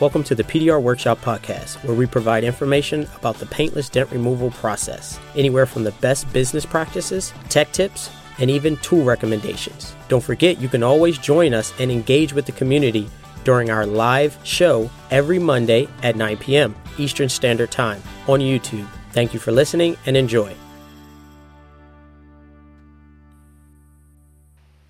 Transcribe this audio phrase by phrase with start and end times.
[0.00, 4.50] Welcome to the PDR Workshop Podcast, where we provide information about the paintless dent removal
[4.50, 8.08] process, anywhere from the best business practices, tech tips,
[8.38, 9.94] and even tool recommendations.
[10.08, 13.10] Don't forget, you can always join us and engage with the community
[13.44, 16.74] during our live show every Monday at 9 p.m.
[16.96, 18.88] Eastern Standard Time on YouTube.
[19.12, 20.54] Thank you for listening and enjoy.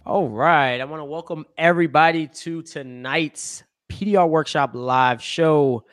[0.07, 3.65] All right, I want to welcome everybody to tonight's
[4.01, 5.85] PDR Workshop live show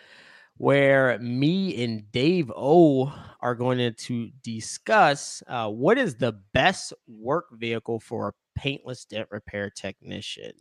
[0.55, 7.47] where me and Dave O are going to discuss uh, what is the best work
[7.51, 10.53] vehicle for a paintless dent repair technician.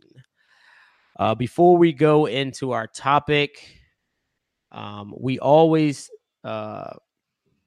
[1.17, 3.79] Uh, before we go into our topic,
[4.73, 6.09] um, we always
[6.43, 6.95] uh,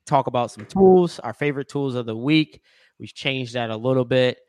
[0.04, 2.60] talk about some tools, our favorite tools of the week.
[2.98, 4.40] We've changed that a little bit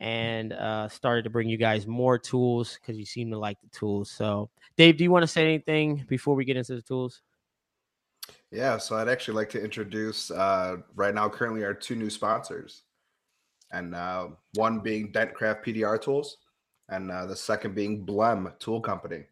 [0.00, 3.68] and uh, started to bring you guys more tools because you seem to like the
[3.68, 4.10] tools.
[4.10, 7.22] So, Dave, do you want to say anything before we get into the tools?
[8.50, 12.82] Yeah, so I'd actually like to introduce uh, right now, currently, our two new sponsors,
[13.72, 16.38] and uh, one being Dentcraft PDR Tools,
[16.88, 19.24] and uh, the second being Blem Tool Company.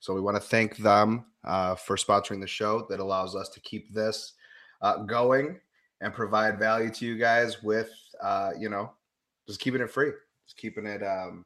[0.00, 3.60] So we want to thank them uh, for sponsoring the show that allows us to
[3.60, 4.34] keep this
[4.82, 5.60] uh, going
[6.00, 8.90] and provide value to you guys with, uh, you know,
[9.46, 10.10] just keeping it free,
[10.46, 11.44] just keeping it um,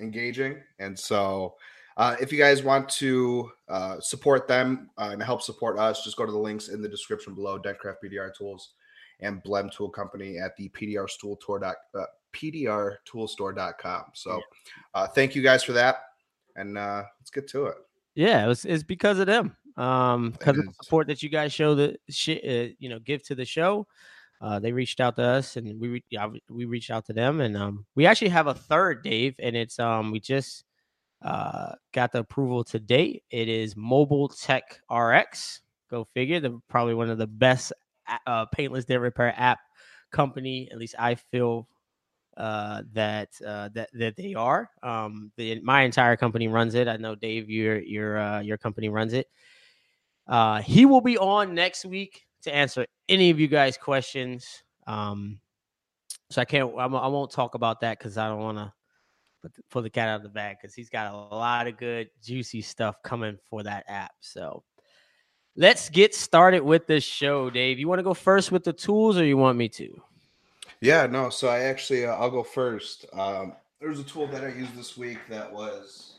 [0.00, 0.56] engaging.
[0.78, 1.54] And so,
[1.96, 6.16] uh, if you guys want to uh, support them uh, and help support us, just
[6.16, 7.58] go to the links in the description below.
[7.58, 8.70] Dentcraft PDR Tools
[9.20, 11.58] and Blem Tool Company at the PDR Tool Tour.
[11.58, 14.04] Dot, uh, PDRToolstore.com.
[14.14, 14.40] So,
[14.94, 15.96] uh, thank you guys for that,
[16.56, 17.74] and uh, let's get to it.
[18.14, 19.56] Yeah, it was, it's because of them.
[19.76, 23.22] Um, because of the support that you guys show the shit, uh, you know, give
[23.24, 23.86] to the show
[24.42, 27.56] uh, they reached out to us and we re- we reached out to them and
[27.56, 30.64] um, we actually have a third Dave and it's um we just
[31.24, 33.22] uh, got the approval today.
[33.30, 35.60] It is Mobile Tech RX.
[35.90, 36.40] Go figure.
[36.40, 37.72] The probably one of the best
[38.26, 39.60] uh, paintless dent repair app
[40.10, 40.68] company.
[40.70, 41.68] At least I feel
[42.36, 44.70] uh, that uh, that that they are.
[44.82, 46.88] Um, the, my entire company runs it.
[46.88, 49.28] I know Dave, your your uh, your company runs it.
[50.26, 54.62] Uh, he will be on next week to answer any of you guys' questions.
[54.86, 55.38] Um,
[56.30, 58.72] so I can't, I'm, I not talk about that because I don't want to
[59.70, 62.62] pull the cat out of the bag because he's got a lot of good, juicy
[62.62, 64.12] stuff coming for that app.
[64.20, 64.62] So
[65.56, 67.78] let's get started with this show, Dave.
[67.78, 70.02] You want to go first with the tools or you want me to?
[70.80, 71.28] Yeah, no.
[71.28, 73.04] So I actually, uh, I'll go first.
[73.12, 76.18] Um, there's a tool that I used this week that was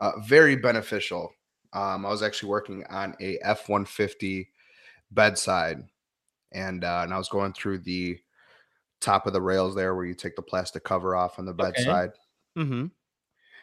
[0.00, 1.32] uh, very beneficial.
[1.72, 4.48] Um, I was actually working on a F 150
[5.10, 5.84] bedside,
[6.52, 8.18] and uh, and I was going through the
[9.00, 12.10] top of the rails there where you take the plastic cover off on the bedside.
[12.56, 12.66] Okay.
[12.66, 12.86] Mm-hmm.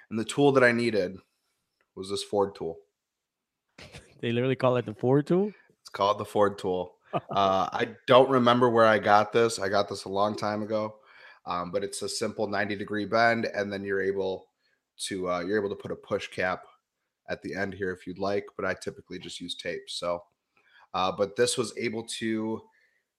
[0.09, 1.17] And the tool that I needed
[1.95, 2.77] was this Ford tool.
[4.21, 5.51] They literally call it the Ford tool.
[5.81, 6.95] It's called the Ford tool.
[7.13, 7.19] uh,
[7.71, 9.59] I don't remember where I got this.
[9.59, 10.95] I got this a long time ago,
[11.45, 14.47] um, but it's a simple 90 degree bend, and then you're able
[15.07, 16.63] to uh, you're able to put a push cap
[17.29, 19.83] at the end here if you'd like, but I typically just use tape.
[19.87, 20.23] So,
[20.97, 22.59] uh, but this was able to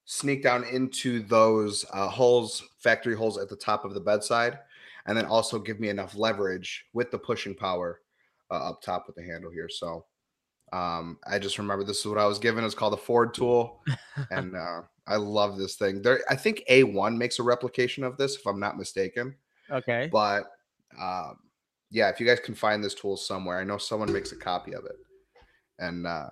[0.05, 4.59] sneak down into those uh, holes, factory holes at the top of the bedside,
[5.07, 8.01] and then also give me enough leverage with the pushing power
[8.51, 9.69] uh, up top with the handle here.
[9.69, 10.05] So,
[10.73, 12.65] um, I just remember this is what I was given.
[12.65, 13.81] It's called the Ford tool,
[14.33, 16.03] and uh, I love this thing.
[16.03, 19.37] There, I think A1 makes a replication of this, if I'm not mistaken.
[19.71, 20.51] Okay, but
[21.01, 21.39] um,
[21.93, 24.75] yeah, if you guys can find this tool somewhere, I know someone makes a copy
[24.75, 24.97] of it.
[25.79, 26.31] And uh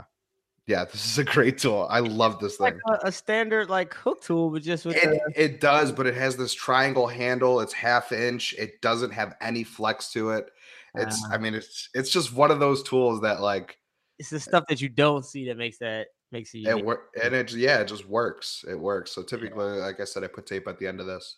[0.66, 1.87] yeah, this is a great tool.
[1.88, 2.65] I love this thing.
[2.65, 5.44] Like a, a, standard like hook tool, but just with it, the...
[5.44, 7.60] it does, but it has this triangle handle.
[7.60, 8.53] It's half inch.
[8.59, 10.50] It doesn't have any flex to it.
[10.97, 13.78] It's uh, I mean, it's it's just one of those tools that like
[14.19, 16.66] it's the stuff that you don't see that makes that makes it.
[16.66, 18.65] It work and it yeah, it just works.
[18.69, 19.12] It works.
[19.12, 19.84] So typically, yeah.
[19.84, 21.37] like I said, I put tape at the end of this.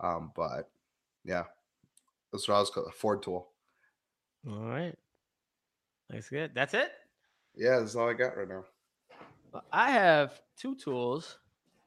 [0.00, 0.70] Um, but
[1.24, 1.44] yeah,
[2.32, 3.48] that's what I was called a Ford tool.
[4.48, 4.94] All right.
[6.08, 6.52] That's good.
[6.54, 6.92] That's it?
[7.56, 8.64] Yeah, that's all I got right now.
[9.72, 11.38] I have two tools.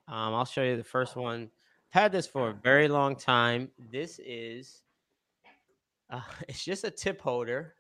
[0.08, 1.50] Um, I'll show you the first one.
[1.94, 3.70] I've had this for a very long time.
[3.92, 4.84] This is
[6.10, 7.74] uh, it's just a tip holder.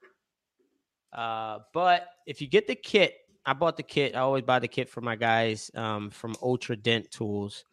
[1.14, 4.16] Uh, but if you get the kit, I bought the kit.
[4.16, 7.64] I always buy the kit for my guys um, from Ultra Dent Tools.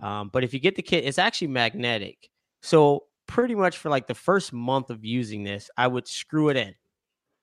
[0.00, 2.28] Um, but if you get the kit, it's actually magnetic.
[2.60, 6.56] So pretty much for like the first month of using this, I would screw it
[6.56, 6.74] in,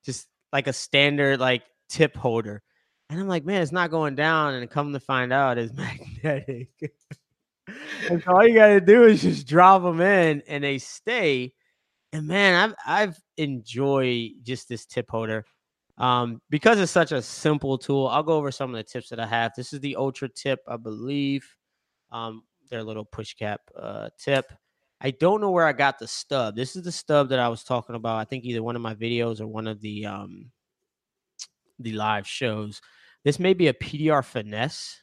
[0.03, 2.61] just like a standard like tip holder.
[3.09, 4.53] And I'm like, man, it's not going down.
[4.53, 6.69] And come to find out, it's magnetic.
[8.09, 11.53] and so all you got to do is just drop them in and they stay.
[12.13, 15.45] And man, I've I've enjoyed just this tip holder.
[15.97, 19.19] Um, because it's such a simple tool, I'll go over some of the tips that
[19.19, 19.51] I have.
[19.55, 21.45] This is the Ultra tip, I believe.
[22.09, 24.51] Um, their little push cap uh, tip.
[25.01, 26.55] I don't know where I got the stub.
[26.55, 28.17] This is the stub that I was talking about.
[28.17, 30.51] I think either one of my videos or one of the um,
[31.79, 32.81] the live shows.
[33.23, 35.01] This may be a PDR finesse.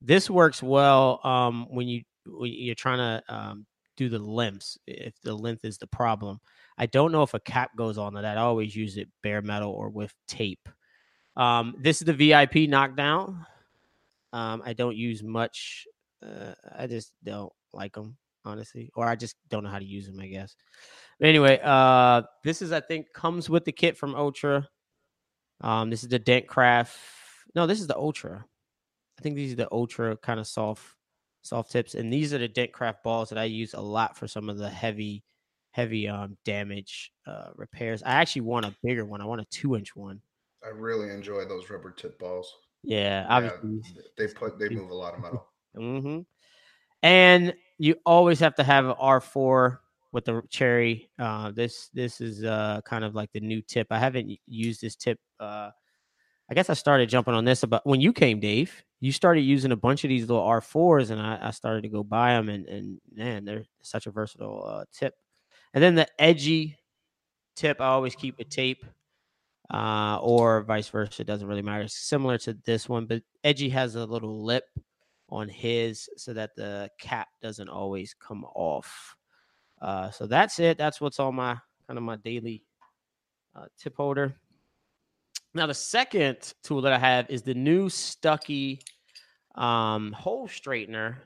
[0.00, 3.66] This works well um, when you when you're trying to um,
[3.96, 6.40] do the lengths if the length is the problem.
[6.76, 8.38] I don't know if a cap goes on to that.
[8.38, 10.68] I always use it bare metal or with tape.
[11.36, 13.44] Um, this is the VIP knockdown.
[14.32, 15.86] Um, I don't use much.
[16.24, 20.06] Uh, I just don't like them honestly, or I just don't know how to use
[20.06, 20.20] them.
[20.20, 20.54] I guess.
[21.18, 24.68] But anyway, uh, this is I think comes with the kit from Ultra.
[25.60, 26.96] Um, this is the Dent Craft.
[27.54, 28.44] No, this is the Ultra.
[29.18, 30.84] I think these are the Ultra kind of soft,
[31.42, 34.28] soft tips, and these are the Dent Craft balls that I use a lot for
[34.28, 35.24] some of the heavy,
[35.72, 38.02] heavy um damage uh repairs.
[38.02, 39.20] I actually want a bigger one.
[39.20, 40.20] I want a two inch one.
[40.64, 42.52] I really enjoy those rubber tip balls.
[42.82, 45.48] Yeah, obviously yeah, they put they move a lot of metal.
[45.76, 46.20] mm-hmm.
[47.02, 49.78] And you always have to have an R4
[50.12, 51.10] with the cherry.
[51.18, 53.88] Uh, this this is uh, kind of like the new tip.
[53.90, 55.18] I haven't used this tip.
[55.38, 55.70] Uh,
[56.50, 58.72] I guess I started jumping on this about when you came, Dave.
[59.00, 62.02] You started using a bunch of these little R4s, and I, I started to go
[62.02, 62.48] buy them.
[62.48, 65.14] And, and man, they're such a versatile uh, tip.
[65.74, 66.76] And then the edgy
[67.54, 68.84] tip, I always keep a tape,
[69.70, 71.22] uh, or vice versa.
[71.22, 71.82] It doesn't really matter.
[71.82, 74.64] It's similar to this one, but edgy has a little lip
[75.28, 79.17] on his so that the cap doesn't always come off.
[79.80, 80.78] Uh, so that's it.
[80.78, 82.64] That's what's on my kind of my daily
[83.54, 84.34] uh, tip holder.
[85.54, 88.80] Now the second tool that I have is the new Stucky
[89.54, 91.16] um, hole straightener,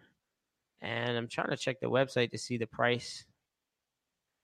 [0.81, 3.25] and I'm trying to check the website to see the price.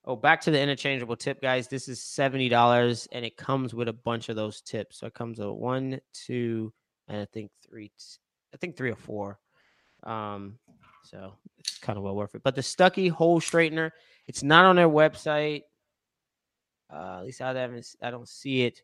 [0.05, 1.69] Oh, back to the interchangeable tip, guys.
[1.69, 4.99] This is seventy dollars, and it comes with a bunch of those tips.
[4.99, 6.73] So it comes with one, two,
[7.09, 7.93] and I think three.
[8.55, 9.39] I think three or four.
[10.05, 10.59] Um,
[11.03, 12.43] so it's kind of well worth it.
[12.43, 13.91] But the Stucky hole straightener,
[14.27, 15.63] it's not on their website.
[16.93, 18.83] Uh, at least I haven't, I don't see it.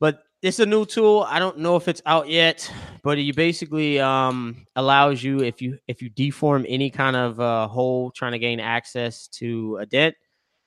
[0.00, 1.26] But it's a new tool.
[1.28, 2.70] I don't know if it's out yet,
[3.02, 7.68] but it basically um, allows you if you if you deform any kind of uh,
[7.68, 10.14] hole trying to gain access to a dent.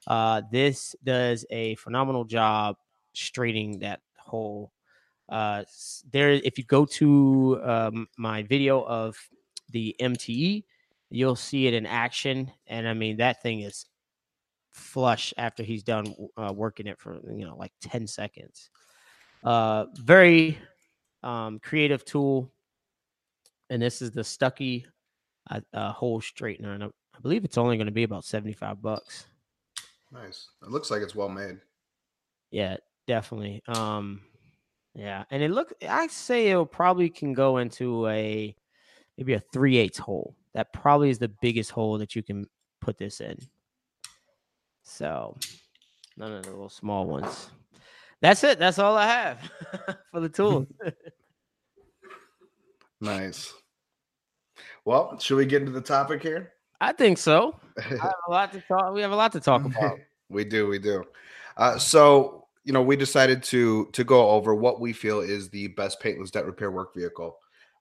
[0.08, 2.78] Uh, this does a phenomenal job
[3.14, 4.72] straightening that hole
[5.30, 5.64] uh,
[6.12, 9.18] there, if you go to um, my video of
[9.72, 10.64] the MTE,
[11.10, 12.52] you'll see it in action.
[12.68, 13.86] And I mean, that thing is
[14.72, 18.70] flush after he's done uh, working it for, you know, like 10 seconds.
[19.44, 20.58] Uh, very
[21.24, 22.52] um, creative tool.
[23.70, 24.86] And this is the Stucky
[25.50, 26.76] uh, uh, hole straightener.
[26.76, 29.28] And I, I believe it's only going to be about 75 bucks.
[30.12, 30.48] Nice.
[30.62, 31.60] It looks like it's well made.
[32.52, 32.78] Yeah,
[33.08, 33.62] definitely.
[33.68, 34.22] Um,
[34.98, 38.56] yeah, and it look I say it will probably can go into a
[39.18, 40.36] maybe a three eighths hole.
[40.54, 42.48] That probably is the biggest hole that you can
[42.82, 43.38] put this in.
[44.84, 45.38] So
[46.16, 47.50] none of the little small ones.
[48.22, 48.58] That's it.
[48.58, 49.52] That's all I have
[50.12, 50.66] for the tool.
[53.02, 53.54] nice.
[54.86, 56.54] Well, should we get into the topic here?
[56.82, 57.60] I think so.
[57.78, 58.94] I have a lot to talk.
[58.94, 60.00] We have a lot to talk about.
[60.30, 60.68] we do.
[60.68, 61.04] We do.
[61.58, 65.68] Uh, so you know, we decided to to go over what we feel is the
[65.70, 67.38] best paintless dent repair work vehicle.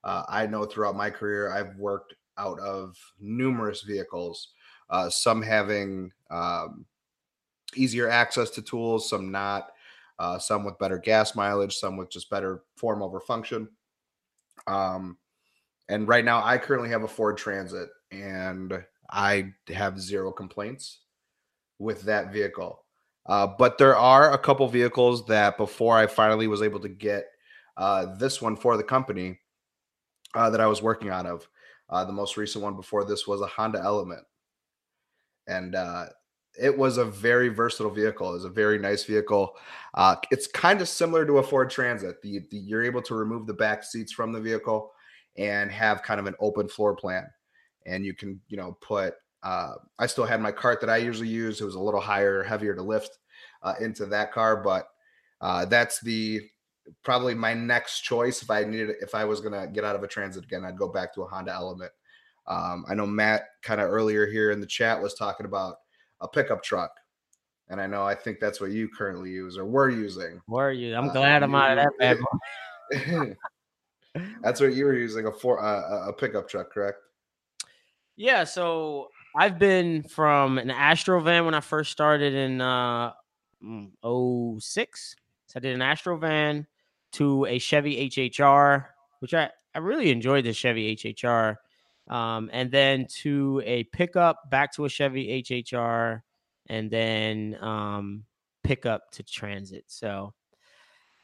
[0.07, 4.53] Uh, I know throughout my career, I've worked out of numerous vehicles,
[4.89, 6.85] uh, some having um,
[7.75, 9.71] easier access to tools, some not,
[10.17, 13.67] uh, some with better gas mileage, some with just better form over function.
[14.65, 15.17] Um,
[15.89, 21.01] and right now, I currently have a Ford Transit, and I have zero complaints
[21.79, 22.81] with that vehicle.
[23.25, 27.25] Uh, but there are a couple vehicles that before I finally was able to get
[27.75, 29.39] uh, this one for the company
[30.35, 31.47] uh, that I was working on of.
[31.89, 34.23] Uh, the most recent one before this was a Honda Element.
[35.47, 36.07] And uh,
[36.59, 38.35] it was a very versatile vehicle.
[38.35, 39.55] It's a very nice vehicle.
[39.93, 42.21] Uh, it's kind of similar to a Ford Transit.
[42.21, 44.91] The, the, you're able to remove the back seats from the vehicle
[45.37, 47.25] and have kind of an open floor plan.
[47.85, 51.29] And you can, you know, put uh, I still had my cart that I usually
[51.29, 51.61] use.
[51.61, 53.17] It was a little higher, heavier to lift
[53.63, 54.87] uh, into that car, but
[55.41, 56.41] uh, that's the
[57.03, 60.07] probably my next choice if I needed if I was gonna get out of a
[60.07, 61.91] transit again, I'd go back to a Honda Element.
[62.47, 65.75] Um, I know Matt kind of earlier here in the chat was talking about
[66.21, 66.91] a pickup truck,
[67.69, 70.41] and I know I think that's what you currently use or were using.
[70.47, 70.95] Were you?
[70.95, 73.35] I'm uh, glad I'm out of that bad boy.
[74.41, 76.99] that's what you were using a for uh, a pickup truck, correct?
[78.15, 78.45] Yeah.
[78.45, 83.11] So I've been from an Astro van when I first started in uh,
[83.63, 85.15] mm, 06.
[85.47, 86.65] So I did an Astro van
[87.13, 88.85] to a Chevy HHR,
[89.19, 91.55] which I, I really enjoyed the Chevy HHR.
[92.09, 96.21] Um, and then to a pickup, back to a Chevy HHR,
[96.67, 98.23] and then um,
[98.63, 99.85] pickup to Transit.
[99.87, 100.33] So,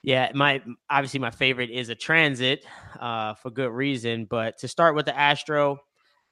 [0.02, 2.66] yeah, my obviously my favorite is a Transit
[3.00, 4.26] uh, for good reason.
[4.26, 5.78] But to start with the Astro,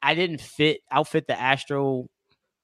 [0.02, 2.08] I didn't fit outfit the Astro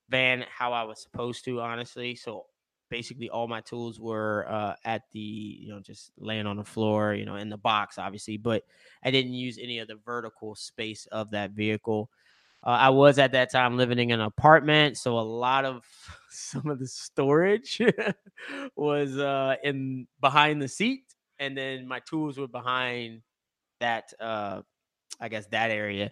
[0.10, 2.16] van how I was supposed to, honestly.
[2.16, 2.46] So
[2.90, 7.14] basically all my tools were uh, at the you know just laying on the floor
[7.14, 8.64] you know in the box obviously but
[9.04, 12.10] i didn't use any of the vertical space of that vehicle.
[12.64, 15.86] Uh, i was at that time living in an apartment so a lot of
[16.30, 17.82] some of the storage
[18.76, 21.04] was uh, in behind the seat
[21.40, 23.22] and then my tools were behind
[23.80, 24.62] that uh,
[25.20, 26.12] i guess that area.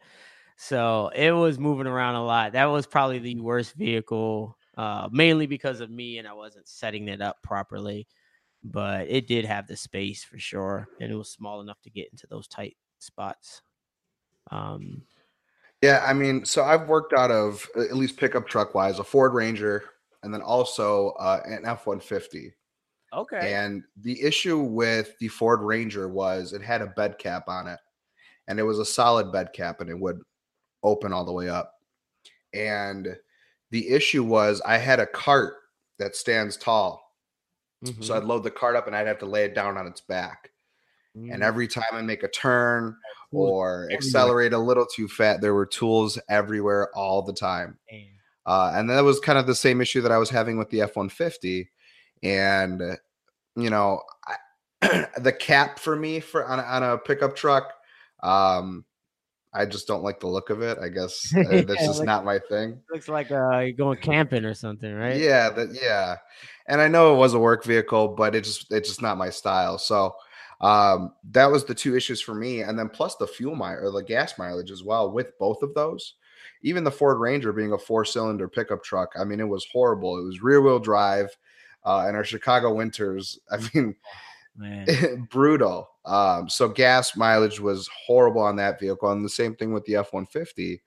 [0.58, 2.53] So it was moving around a lot.
[2.53, 7.08] That was probably the worst vehicle uh, mainly because of me and I wasn't setting
[7.08, 8.08] it up properly.
[8.67, 12.10] But it did have the space for sure, and it was small enough to get
[12.12, 13.62] into those tight spots.
[14.50, 15.03] Um,
[15.84, 19.36] yeah, I mean, so I've worked out of at least pickup truck wise a Ford
[19.36, 19.84] Ranger,
[20.24, 22.53] and then also uh, an F one fifty.
[23.13, 23.53] Okay.
[23.53, 27.79] And the issue with the Ford Ranger was it had a bed cap on it,
[28.48, 30.20] and it was a solid bed cap, and it would
[30.82, 31.74] open all the way up.
[32.51, 33.15] And
[33.72, 35.55] the issue was I had a cart
[36.00, 37.01] that stands tall.
[37.84, 38.01] Mm-hmm.
[38.01, 40.01] So I'd load the cart up and I'd have to lay it down on its
[40.01, 40.51] back.
[41.17, 41.31] Mm-hmm.
[41.31, 41.45] And mm.
[41.45, 42.95] every time I make a turn
[43.31, 47.77] or accelerate a little too fat, there were tools everywhere all the time.
[48.45, 50.81] Uh, and that was kind of the same issue that I was having with the
[50.81, 51.69] F 150.
[52.24, 52.81] And,
[53.55, 57.74] you know, I, the cap for me for on, on a pickup truck,
[58.24, 58.86] um,
[59.55, 60.77] I just don't like the look of it.
[60.79, 62.81] I guess uh, that's yeah, just like, not my thing.
[62.91, 65.17] Looks like uh, you're going camping or something, right?
[65.17, 66.17] Yeah, that yeah.
[66.67, 69.29] And I know it was a work vehicle, but it just it's just not my
[69.29, 69.77] style.
[69.77, 70.15] So
[70.62, 73.91] um, that was the two issues for me, and then plus the fuel mileage or
[73.91, 76.15] the gas mileage as well with both of those.
[76.62, 80.17] Even the Ford Ranger being a four cylinder pickup truck, I mean, it was horrible.
[80.17, 81.35] It was rear wheel drive.
[81.83, 83.95] Uh, in our Chicago winters, I mean,
[85.29, 85.89] brutal.
[86.05, 89.95] Um, so gas mileage was horrible on that vehicle, and the same thing with the
[89.95, 90.81] F one fifty.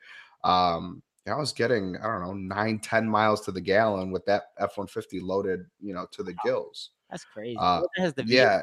[0.45, 4.45] Um, I was getting I don't know nine ten miles to the gallon with that
[4.59, 6.91] F one fifty loaded, you know, to the gills.
[7.11, 7.57] That's crazy.
[7.59, 8.61] Uh, has the V8, yeah.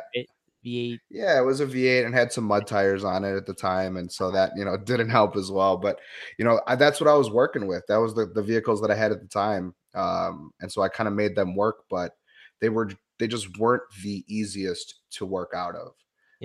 [0.66, 1.00] V8.
[1.10, 3.98] Yeah, it was a V8 and had some mud tires on it at the time,
[3.98, 5.78] and so that you know didn't help as well.
[5.78, 6.00] But
[6.38, 7.84] you know I, that's what I was working with.
[7.88, 10.90] That was the the vehicles that I had at the time, um, and so I
[10.90, 11.84] kind of made them work.
[11.90, 12.14] But
[12.62, 15.94] they were they just weren't the easiest to work out of.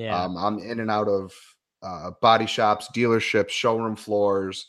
[0.01, 0.19] Yeah.
[0.19, 1.33] Um, I'm in and out of
[1.83, 4.69] uh, body shops, dealerships, showroom floors,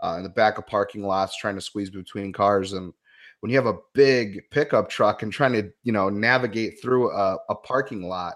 [0.00, 2.72] uh, in the back of parking lots, trying to squeeze between cars.
[2.72, 2.92] And
[3.40, 7.38] when you have a big pickup truck and trying to, you know, navigate through a,
[7.48, 8.34] a parking lot,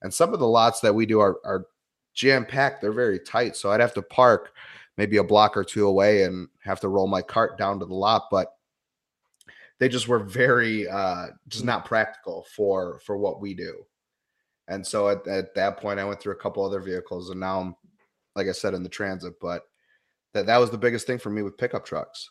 [0.00, 1.66] and some of the lots that we do are, are
[2.14, 3.54] jam packed, they're very tight.
[3.54, 4.52] So I'd have to park
[4.96, 7.94] maybe a block or two away and have to roll my cart down to the
[7.94, 8.24] lot.
[8.30, 8.48] But
[9.78, 13.84] they just were very uh, just not practical for for what we do.
[14.72, 17.60] And so at, at that point, I went through a couple other vehicles, and now
[17.60, 17.76] I'm,
[18.34, 19.34] like I said, in the transit.
[19.40, 19.64] But
[20.32, 22.30] that that was the biggest thing for me with pickup trucks.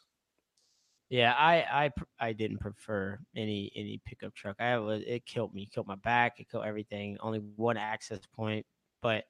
[1.10, 4.56] Yeah, I I I didn't prefer any any pickup truck.
[4.60, 7.18] I was it killed me, killed my back, it killed everything.
[7.20, 8.66] Only one access point,
[9.02, 9.26] but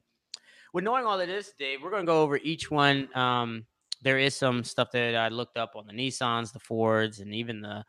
[0.74, 3.10] with knowing all of this, Dave, we're gonna go over each one.
[3.18, 3.66] Um,
[4.02, 7.62] there is some stuff that I looked up on the Nissans, the Fords, and even
[7.62, 7.84] the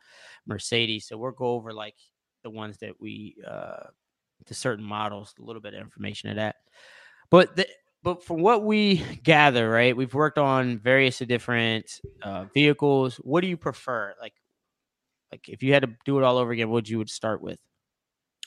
[0.45, 1.07] Mercedes.
[1.07, 1.95] So we'll go over like
[2.43, 3.87] the ones that we uh
[4.47, 6.55] the certain models, a little bit of information of that.
[7.29, 7.67] But the,
[8.03, 13.15] but from what we gather, right, we've worked on various different uh, vehicles.
[13.17, 14.13] What do you prefer?
[14.21, 14.33] Like,
[15.31, 17.59] like if you had to do it all over again, what you would start with?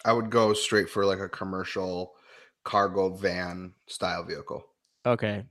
[0.05, 2.13] I would go straight for like a commercial
[2.65, 4.65] cargo van style vehicle.
[5.05, 5.45] Okay.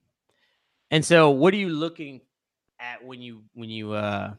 [0.91, 2.21] And so what are you looking
[2.79, 4.33] at when you when you uh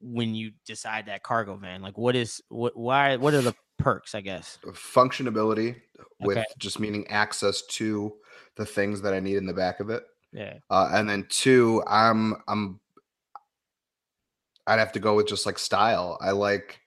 [0.00, 1.82] when you decide that cargo van?
[1.82, 4.58] Like what is what why what are the perks, I guess?
[4.64, 5.76] Functionability
[6.20, 6.46] with okay.
[6.58, 8.12] just meaning access to
[8.56, 10.04] the things that I need in the back of it.
[10.32, 10.54] Yeah.
[10.70, 12.80] Uh, and then two, I'm I'm
[14.66, 16.18] I'd have to go with just like style.
[16.20, 16.80] I like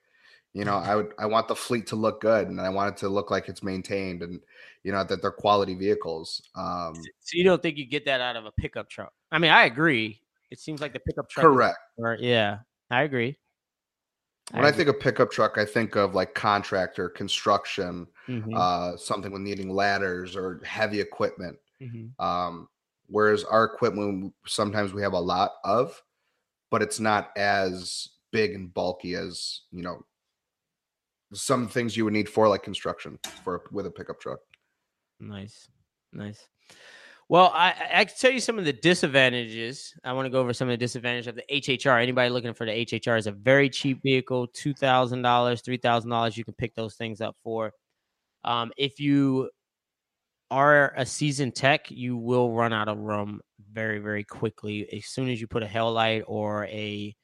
[0.52, 2.96] you know, I would I want the fleet to look good and I want it
[3.00, 4.40] to look like it's maintained and
[4.84, 6.42] you know that they're quality vehicles.
[6.54, 9.12] Um so you don't think you get that out of a pickup truck?
[9.30, 10.20] I mean, I agree.
[10.50, 11.78] It seems like the pickup truck Correct.
[11.98, 12.58] Or, yeah,
[12.90, 13.36] I agree.
[14.52, 18.54] When I, I think of pickup truck, I think of like contractor, construction, mm-hmm.
[18.54, 21.56] uh, something with needing ladders or heavy equipment.
[21.82, 22.24] Mm-hmm.
[22.24, 22.68] Um,
[23.08, 26.00] whereas our equipment, sometimes we have a lot of,
[26.70, 30.04] but it's not as big and bulky as you know
[31.32, 34.38] some things you would need for like construction for with a pickup truck.
[35.18, 35.68] Nice,
[36.12, 36.48] nice.
[37.28, 39.92] Well, I, I can tell you some of the disadvantages.
[40.04, 42.00] I want to go over some of the disadvantages of the HHR.
[42.00, 46.10] Anybody looking for the HHR is a very cheap vehicle, two thousand dollars, three thousand
[46.10, 46.36] dollars.
[46.36, 47.72] You can pick those things up for.
[48.44, 49.50] Um, if you
[50.50, 53.40] are a seasoned tech, you will run out of room
[53.72, 54.88] very, very quickly.
[54.92, 57.14] As soon as you put a hell light or a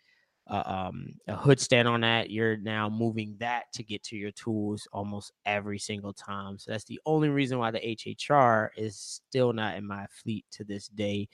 [0.52, 4.86] um, a hood stand on that, you're now moving that to get to your tools
[4.92, 6.58] almost every single time.
[6.58, 10.64] So that's the only reason why the HHR is still not in my fleet to
[10.64, 11.28] this day.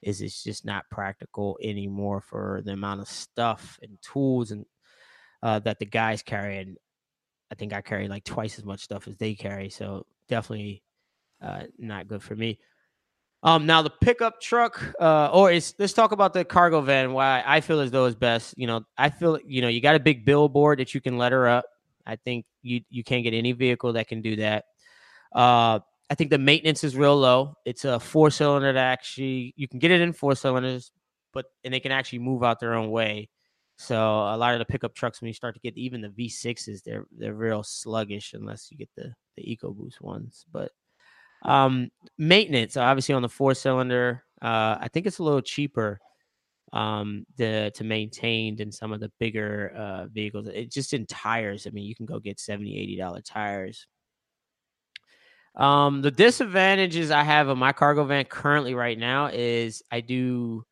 [0.00, 4.66] Is it's just not practical anymore for the amount of stuff and tools and
[5.42, 6.58] uh, that the guys carry.
[6.58, 6.76] And
[7.52, 9.68] I think I carry like twice as much stuff as they carry.
[9.70, 10.82] So definitely
[11.40, 12.58] uh, not good for me.
[13.44, 17.12] Um, now the pickup truck, uh, or it's let's talk about the cargo van.
[17.12, 18.54] Why I feel as though is best.
[18.56, 21.32] You know, I feel you know you got a big billboard that you can let
[21.32, 21.64] her up.
[22.06, 24.66] I think you you can't get any vehicle that can do that.
[25.34, 27.56] Uh, I think the maintenance is real low.
[27.64, 30.92] It's a four cylinder that actually you can get it in four cylinders,
[31.32, 33.28] but and they can actually move out their own way.
[33.76, 36.84] So a lot of the pickup trucks, when you start to get even the V6s,
[36.84, 40.44] they're they're real sluggish unless you get the the EcoBoost ones.
[40.52, 40.70] But
[41.42, 46.00] um, maintenance, obviously, on the four cylinder, uh, I think it's a little cheaper
[46.72, 50.48] um, the, to maintain than some of the bigger uh, vehicles.
[50.48, 51.66] It just in tires.
[51.66, 53.86] I mean, you can go get 70 80 dollar tires.
[55.54, 60.64] Um, the disadvantages I have of my cargo van currently right now is I do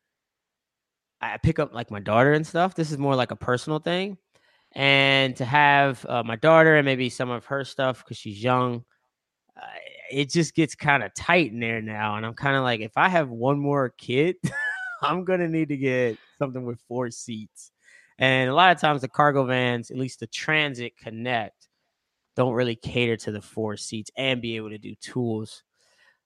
[1.21, 2.73] I pick up like my daughter and stuff.
[2.73, 4.17] This is more like a personal thing,
[4.71, 8.83] and to have uh, my daughter and maybe some of her stuff because she's young
[10.11, 12.15] it just gets kind of tight in there now.
[12.15, 14.35] And I'm kind of like, if I have one more kid,
[15.01, 17.71] I'm gonna need to get something with four seats.
[18.19, 21.67] And a lot of times the cargo vans, at least the Transit Connect,
[22.35, 25.63] don't really cater to the four seats and be able to do tools.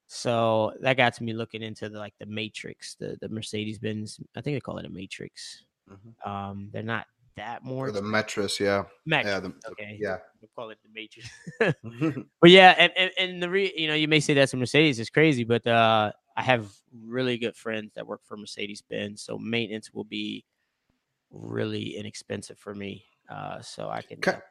[0.08, 4.20] So that got to me looking into the like the Matrix, the the Mercedes Benz.
[4.36, 5.64] I think they call it a Matrix.
[5.90, 6.30] Mm-hmm.
[6.30, 7.88] Um, they're not that more.
[7.88, 8.84] Or the Metris, yeah.
[9.08, 9.26] Metris.
[9.26, 9.98] Yeah, the, okay.
[10.00, 10.18] Yeah.
[10.42, 11.30] We'll call it the Matrix.
[12.42, 15.00] but yeah, and, and, and the re, you know, you may say that's a Mercedes
[15.00, 19.38] is crazy, but uh I have really good friends that work for Mercedes Benz, so
[19.38, 20.44] maintenance will be
[21.32, 23.06] really inexpensive for me.
[23.30, 24.42] Uh so I can kind,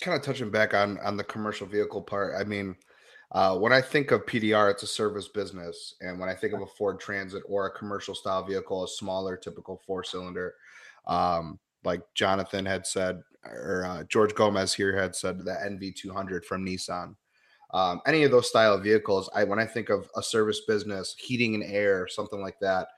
[0.00, 2.34] kind of touching back on on the commercial vehicle part.
[2.38, 2.76] I mean,
[3.32, 5.94] uh, when I think of PDR, it's a service business.
[6.00, 9.36] And when I think of a Ford Transit or a commercial style vehicle, a smaller,
[9.36, 10.54] typical four cylinder,
[11.06, 16.66] um, like Jonathan had said, or uh, George Gomez here had said, the NV200 from
[16.66, 17.14] Nissan.
[17.72, 21.14] Um, any of those style of vehicles, I when I think of a service business,
[21.18, 22.88] heating and air, something like that,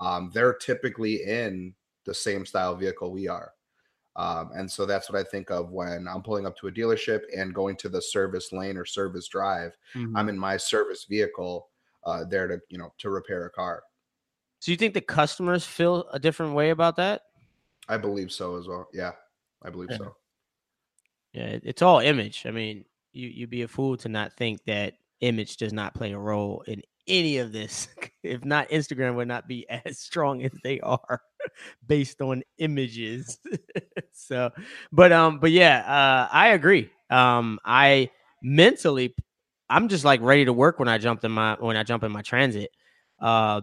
[0.00, 3.52] um, they're typically in the same style vehicle we are.
[4.14, 7.22] Um, and so that's what I think of when I'm pulling up to a dealership
[7.36, 9.76] and going to the service lane or service drive.
[9.94, 10.16] Mm-hmm.
[10.16, 11.68] I'm in my service vehicle
[12.04, 13.82] uh, there to you know to repair a car.
[14.60, 17.22] So you think the customers feel a different way about that?
[17.88, 18.88] I believe so as well.
[18.92, 19.12] Yeah,
[19.62, 19.98] I believe yeah.
[19.98, 20.16] so.
[21.32, 22.44] Yeah, it's all image.
[22.46, 26.12] I mean, you you'd be a fool to not think that image does not play
[26.12, 27.88] a role in any of this.
[28.22, 31.20] if not, Instagram would not be as strong as they are
[31.86, 33.38] based on images.
[34.12, 34.50] so,
[34.92, 36.90] but um, but yeah, uh, I agree.
[37.10, 38.10] Um, I
[38.42, 39.14] mentally,
[39.68, 42.12] I'm just like ready to work when I jump in my when I jump in
[42.12, 42.70] my transit.
[43.20, 43.62] Uh,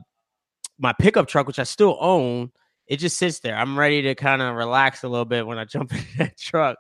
[0.80, 2.52] my pickup truck, which I still own,
[2.94, 3.56] it just sits there.
[3.56, 6.78] I'm ready to kind of relax a little bit when I jump in that truck.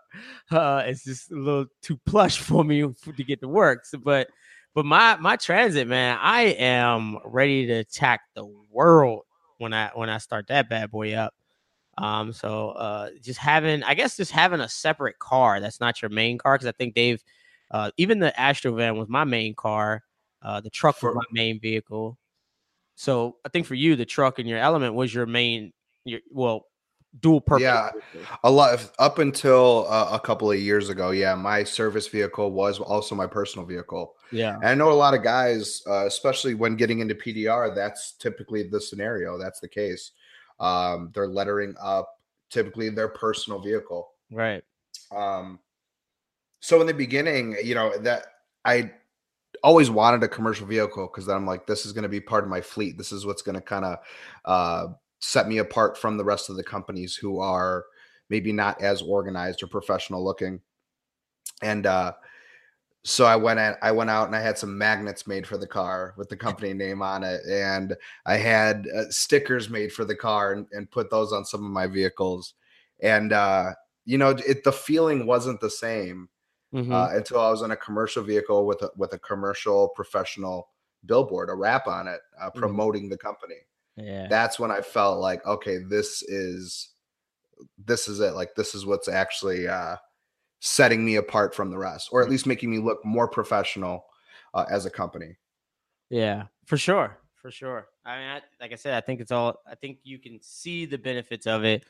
[0.52, 3.86] Uh, it's just a little too plush for me to get to work.
[3.88, 4.28] So, but
[4.76, 9.24] but my my transit, man, I am ready to attack the world
[9.58, 11.34] when I when I start that bad boy up.
[11.98, 16.10] Um, so uh, just having, I guess, just having a separate car that's not your
[16.10, 17.24] main car, because I think they've
[17.72, 20.04] uh, even the Astro van was my main car.
[20.44, 22.20] Uh, the truck was my main vehicle.
[22.96, 25.72] So I think for you, the truck and your element was your main
[26.32, 26.68] well
[27.20, 27.64] dual purpose.
[27.64, 27.92] Yeah,
[28.44, 31.12] a lot of, up until uh, a couple of years ago.
[31.12, 34.16] Yeah, my service vehicle was also my personal vehicle.
[34.32, 38.14] Yeah, and I know a lot of guys, uh, especially when getting into PDR, that's
[38.14, 39.38] typically the scenario.
[39.38, 40.12] That's the case.
[40.60, 44.12] Um, they're lettering up typically their personal vehicle.
[44.32, 44.64] Right.
[45.12, 45.60] Um,
[46.60, 48.26] so in the beginning, you know that
[48.66, 48.92] I
[49.64, 52.44] always wanted a commercial vehicle because then I'm like, this is going to be part
[52.44, 52.98] of my fleet.
[52.98, 53.98] This is what's going to kind of
[54.46, 54.88] uh,
[55.24, 57.86] set me apart from the rest of the companies who are
[58.30, 60.60] maybe not as organized or professional looking.
[61.62, 62.12] And uh,
[63.06, 65.68] so I went at, I went out and I had some magnets made for the
[65.68, 70.16] car with the company name on it, and I had uh, stickers made for the
[70.16, 72.56] car and, and, put those on some of my vehicles.
[73.02, 73.72] And uh,
[74.06, 76.28] you know, it, the feeling wasn't the same
[76.74, 76.92] mm-hmm.
[76.92, 80.68] uh, until I was in a commercial vehicle with a, with a commercial professional
[81.06, 82.60] billboard, a wrap on it, uh, mm-hmm.
[82.60, 83.12] promoting mm-hmm.
[83.12, 83.56] the company.
[83.96, 86.90] Yeah, that's when I felt like, okay, this is
[87.78, 88.34] this is it.
[88.34, 89.98] Like this is what's actually uh,
[90.60, 94.06] setting me apart from the rest, or at least making me look more professional
[94.54, 95.38] uh, as a company.
[96.10, 97.88] Yeah, for sure, for sure.
[98.06, 99.62] I mean, I, like I said, I think it's all.
[99.68, 101.84] I think you can see the benefits of it.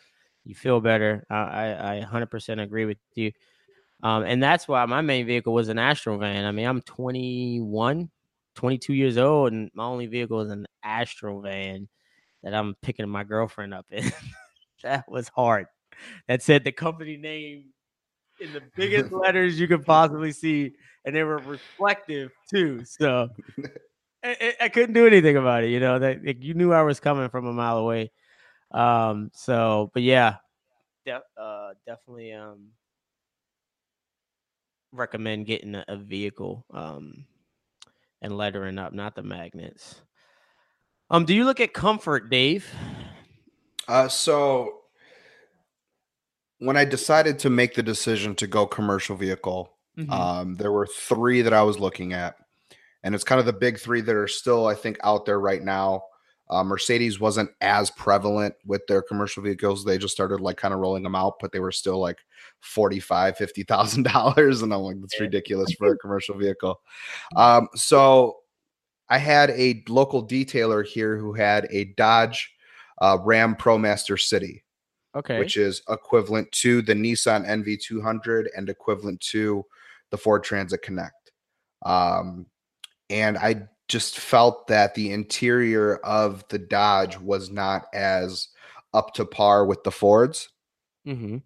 [0.46, 1.26] You feel better.
[1.32, 3.32] Uh, I, I 100% agree with you.
[4.04, 6.44] Um, and that's why my main vehicle was an Astro van.
[6.44, 8.10] I mean, I'm 21,
[8.56, 11.88] 22 years old, and my only vehicle is an Astro van
[12.44, 14.12] that I'm picking my girlfriend up in.
[14.84, 15.68] that was hard.
[16.28, 17.66] That said the company name
[18.40, 20.74] in the biggest letters you could possibly see,
[21.06, 22.84] and they were reflective too.
[22.86, 23.30] So
[24.24, 25.70] I, I, couldn't do anything about it.
[25.70, 28.12] You know that like, you knew I was coming from a mile away.
[28.72, 29.30] Um.
[29.34, 30.38] So, but yeah,
[31.06, 32.70] de- uh, definitely um
[34.92, 37.26] recommend getting a, a vehicle um
[38.24, 40.02] and lettering up, not the magnets.
[41.12, 42.68] Um, do you look at comfort, Dave?
[43.88, 44.80] Uh, so
[46.60, 50.12] when I decided to make the decision to go commercial vehicle, mm-hmm.
[50.12, 52.36] um, there were three that I was looking at,
[53.04, 55.62] and it's kind of the big three that are still, I think, out there right
[55.62, 56.04] now.
[56.54, 59.84] Uh, Mercedes wasn't as prevalent with their commercial vehicles.
[59.84, 62.20] They just started like kind of rolling them out, but they were still like
[62.62, 66.80] forty-five, fifty thousand dollars, and I'm like, that's ridiculous for a commercial vehicle.
[67.36, 68.38] Um, so
[69.10, 72.52] I had a local detailer here who had a Dodge
[73.02, 74.64] uh, Ram ProMaster City,
[75.16, 79.66] okay, which is equivalent to the Nissan NV200 and equivalent to
[80.12, 81.32] the Ford Transit Connect.
[81.84, 82.46] Um,
[83.10, 88.48] and I just felt that the interior of the Dodge was not as
[88.92, 90.50] up to par with the Fords.
[91.06, 91.38] Mm-hmm.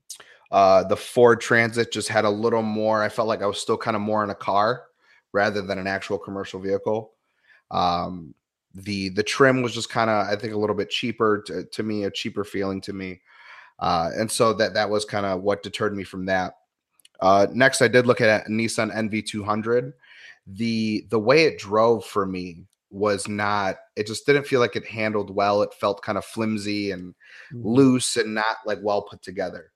[0.49, 3.03] Uh, the Ford Transit just had a little more.
[3.03, 4.85] I felt like I was still kind of more in a car
[5.33, 7.11] rather than an actual commercial vehicle.
[7.69, 8.33] Um,
[8.73, 11.83] the the trim was just kind of I think a little bit cheaper to, to,
[11.83, 13.19] me, a cheaper feeling to me,
[13.79, 16.53] uh, and so that that was kind of what deterred me from that.
[17.19, 19.91] Uh, next, I did look at a Nissan NV200.
[20.47, 23.77] The the way it drove for me was not.
[23.95, 25.61] It just didn't feel like it handled well.
[25.61, 27.13] It felt kind of flimsy and
[27.53, 27.67] mm-hmm.
[27.67, 29.71] loose and not like well put together.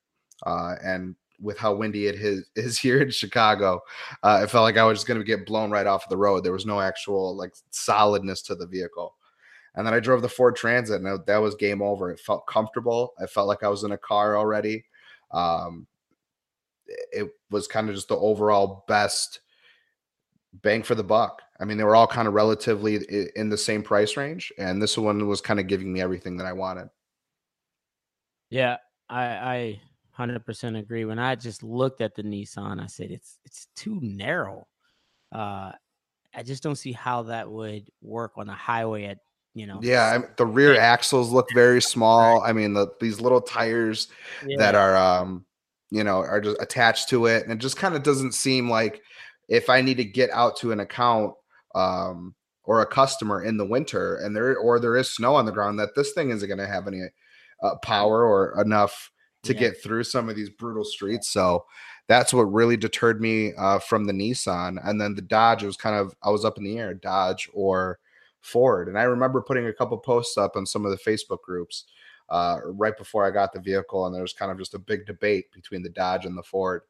[0.46, 3.82] Uh, and with how windy it is, is here in Chicago,
[4.24, 6.18] uh, it felt like I was just going to get blown right off of the
[6.18, 6.44] road.
[6.44, 9.16] There was no actual like solidness to the vehicle.
[9.76, 12.12] And then I drove the Ford Transit, and that was game over.
[12.12, 13.14] It felt comfortable.
[13.22, 14.84] I felt like I was in a car already.
[15.32, 15.88] Um,
[17.14, 19.40] it was kind of just the overall best
[20.54, 21.42] bang for the buck.
[21.60, 22.96] I mean, they were all kind of relatively
[23.36, 26.48] in the same price range, and this one was kind of giving me everything that
[26.48, 26.90] I wanted.
[28.50, 28.78] Yeah,
[29.10, 31.06] I, I hundred percent agree.
[31.06, 34.68] When I just looked at the Nissan, I said it's it's too narrow.
[35.32, 35.72] Uh,
[36.34, 39.20] I just don't see how that would work on a highway at
[39.54, 39.80] you know.
[39.82, 42.42] Yeah, I the rear axles look very small.
[42.42, 44.08] I mean, the these little tires
[44.46, 44.58] yeah.
[44.58, 45.46] that are um,
[45.92, 49.02] you know, are just attached to it, and it just kind of doesn't seem like
[49.52, 51.34] if I need to get out to an account
[51.76, 52.34] um
[52.64, 55.80] or a customer in the winter and there or there is snow on the ground
[55.80, 57.02] that this thing isn't going to have any
[57.62, 59.12] uh, power or enough
[59.44, 59.60] to yeah.
[59.60, 61.30] get through some of these brutal streets.
[61.30, 61.66] So
[62.08, 64.78] that's what really deterred me uh, from the Nissan.
[64.84, 67.50] And then the Dodge, it was kind of, I was up in the air, Dodge
[67.54, 68.00] or
[68.42, 68.88] Ford.
[68.88, 71.86] And I remember putting a couple posts up on some of the Facebook groups
[72.30, 74.06] uh, right before I got the vehicle.
[74.06, 76.82] And there was kind of just a big debate between the Dodge and the Ford.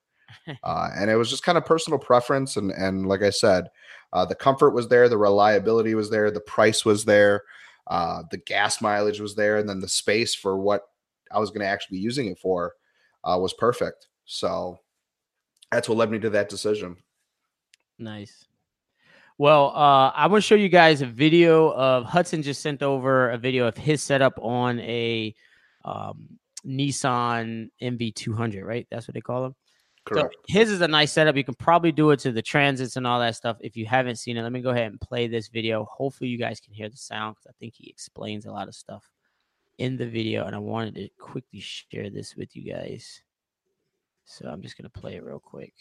[0.63, 2.57] Uh, and it was just kind of personal preference.
[2.57, 3.69] And, and like I said,
[4.13, 7.43] uh, the comfort was there, the reliability was there, the price was there.
[7.87, 10.83] Uh, the gas mileage was there, and then the space for what
[11.31, 12.73] I was going to actually be using it for
[13.23, 14.07] uh, was perfect.
[14.25, 14.79] So
[15.71, 16.97] that's what led me to that decision.
[17.97, 18.45] Nice.
[19.37, 23.31] Well, uh, I want to show you guys a video of Hudson just sent over
[23.31, 25.33] a video of his setup on a
[25.83, 26.27] um,
[26.65, 28.87] Nissan NV200, right?
[28.91, 29.55] That's what they call them.
[30.05, 30.33] Correct.
[30.33, 31.35] So his is a nice setup.
[31.35, 33.57] You can probably do it to the transits and all that stuff.
[33.59, 35.85] If you haven't seen it, let me go ahead and play this video.
[35.85, 38.75] Hopefully, you guys can hear the sound because I think he explains a lot of
[38.75, 39.09] stuff
[39.77, 43.21] in the video, and I wanted to quickly share this with you guys.
[44.25, 45.73] So I'm just going to play it real quick.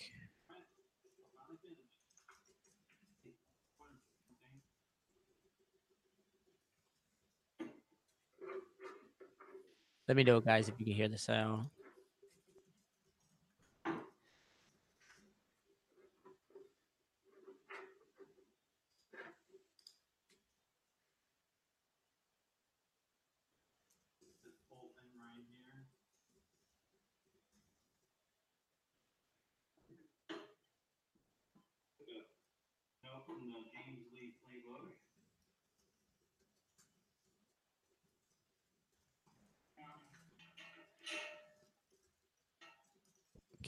[10.09, 11.67] Let me know, guys, if you can hear the sound.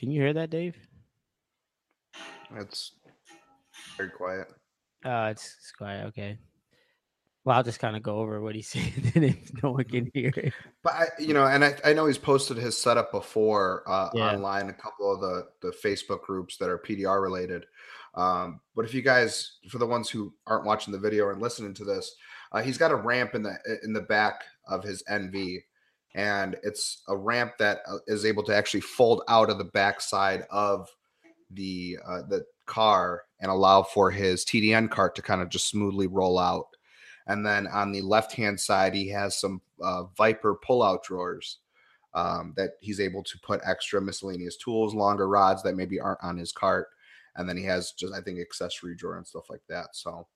[0.02, 0.74] Can you hear that, Dave?
[2.56, 2.90] It's
[3.96, 4.48] very quiet.
[5.04, 6.06] Uh, it's, it's quiet.
[6.08, 6.38] Okay.
[7.44, 10.10] Well, I'll just kind of go over what he said, and if no one can
[10.12, 10.52] hear it.
[10.82, 14.32] But I, you know, and I, I know he's posted his setup before uh, yeah.
[14.32, 17.66] online, a couple of the the Facebook groups that are PDR related.
[18.14, 21.74] Um, but if you guys, for the ones who aren't watching the video and listening
[21.74, 22.14] to this,
[22.52, 25.58] uh, he's got a ramp in the in the back of his NV,
[26.14, 30.88] and it's a ramp that uh, able to actually fold out of the backside of
[31.50, 36.06] the uh, the car and allow for his TDN cart to kind of just smoothly
[36.06, 36.68] roll out.
[37.26, 41.58] And then on the left hand side, he has some uh, Viper pull-out drawers
[42.14, 46.36] um, that he's able to put extra miscellaneous tools, longer rods that maybe aren't on
[46.36, 46.88] his cart.
[47.36, 49.88] And then he has just, I think, accessory drawer and stuff like that.
[49.92, 50.26] So,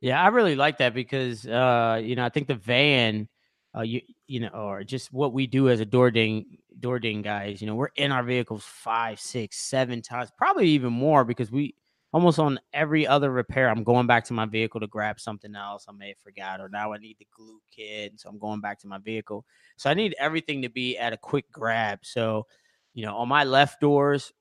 [0.00, 3.28] yeah, I really like that because, uh, you know, I think the van
[3.76, 7.22] uh, you you know, or just what we do as a door ding door ding
[7.22, 7.60] guys.
[7.60, 11.74] You know, we're in our vehicles five, six, seven times, probably even more because we
[12.12, 13.68] almost on every other repair.
[13.68, 16.68] I'm going back to my vehicle to grab something else I may have forgot, or
[16.70, 19.44] now I need the glue kit, so I'm going back to my vehicle.
[19.76, 21.98] So I need everything to be at a quick grab.
[22.02, 22.46] So,
[22.94, 24.32] you know, on my left doors,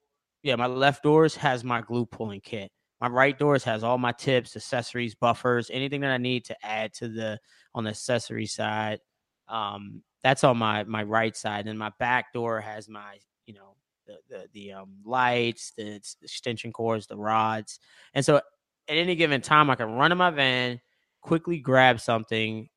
[0.46, 2.72] yeah, my left doors has my glue pulling kit.
[3.02, 6.94] My right doors has all my tips, accessories, buffers, anything that I need to add
[6.96, 7.40] to the
[7.74, 9.00] on the accessory side.
[9.48, 13.76] Um, that's on my my right side, and my back door has my you know
[14.06, 17.80] the the, the um, lights, the, the extension cords, the rods,
[18.14, 18.44] and so at
[18.88, 20.80] any given time, I can run in my van,
[21.22, 22.70] quickly grab something,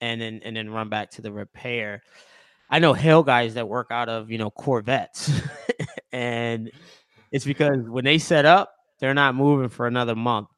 [0.00, 2.02] and then and then run back to the repair.
[2.70, 5.28] I know hail guys that work out of you know Corvettes,
[6.12, 6.70] and
[7.32, 10.48] it's because when they set up, they're not moving for another month.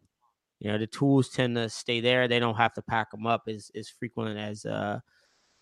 [0.59, 3.43] You know, the tools tend to stay there; they don't have to pack them up
[3.49, 5.01] as as frequent as uh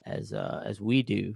[0.06, 1.34] as uh, as we do.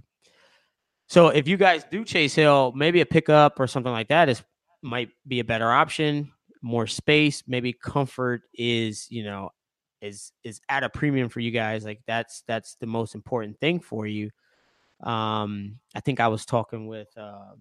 [1.07, 4.43] So if you guys do chase hail, maybe a pickup or something like that is
[4.81, 6.31] might be a better option.
[6.61, 9.49] More space, maybe comfort is you know
[10.01, 11.85] is is at a premium for you guys.
[11.85, 14.31] Like that's that's the most important thing for you.
[15.03, 17.53] Um, I think I was talking with uh,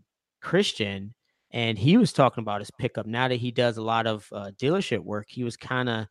[0.45, 1.15] Christian,
[1.51, 3.07] and he was talking about his pickup.
[3.07, 6.07] Now that he does a lot of uh, dealership work, he was kind of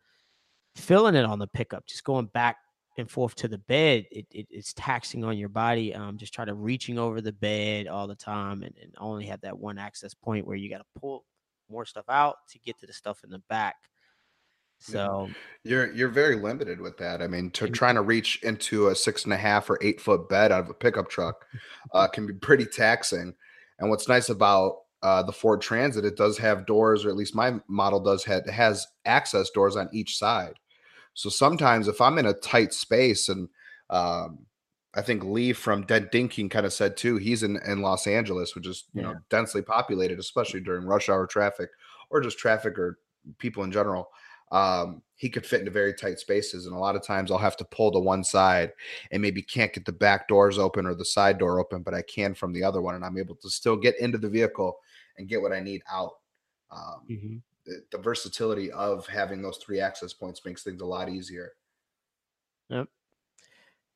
[0.76, 2.58] filling it on the pickup, just going back
[2.98, 5.96] and forth to the bed, it, it, it's taxing on your body.
[5.96, 9.42] Um, just try to reaching over the bed all the time and, and only have
[9.42, 11.26] that one access point where you got to pull
[11.70, 13.76] more stuff out to get to the stuff in the back.
[14.80, 15.30] So
[15.64, 17.22] you're you're very limited with that.
[17.22, 20.28] I mean, to trying to reach into a six and a half or eight foot
[20.28, 21.46] bed out of a pickup truck
[21.94, 23.34] uh, can be pretty taxing.
[23.80, 27.36] And what's nice about uh, the Ford Transit, it does have doors, or at least
[27.36, 30.54] my model does have has access doors on each side.
[31.14, 33.50] So sometimes if I'm in a tight space and
[33.90, 34.46] um,
[34.96, 38.56] I think Lee from Dead Dinking kind of said too, he's in, in Los Angeles,
[38.56, 39.08] which is, you yeah.
[39.10, 41.70] know, densely populated, especially during rush hour traffic
[42.10, 43.00] or just traffic or
[43.40, 44.10] people in general.
[44.54, 46.66] Um, he could fit into very tight spaces.
[46.66, 48.72] And a lot of times I'll have to pull to one side
[49.12, 52.04] and maybe can't get the back doors open or the side door open, but I
[52.04, 52.96] can from the other one.
[52.96, 54.78] And I'm able to still get into the vehicle
[55.18, 56.14] and get what I need out.
[56.72, 61.54] Um, mm-hmm the versatility of having those three access points makes things a lot easier.
[62.70, 62.88] Yep.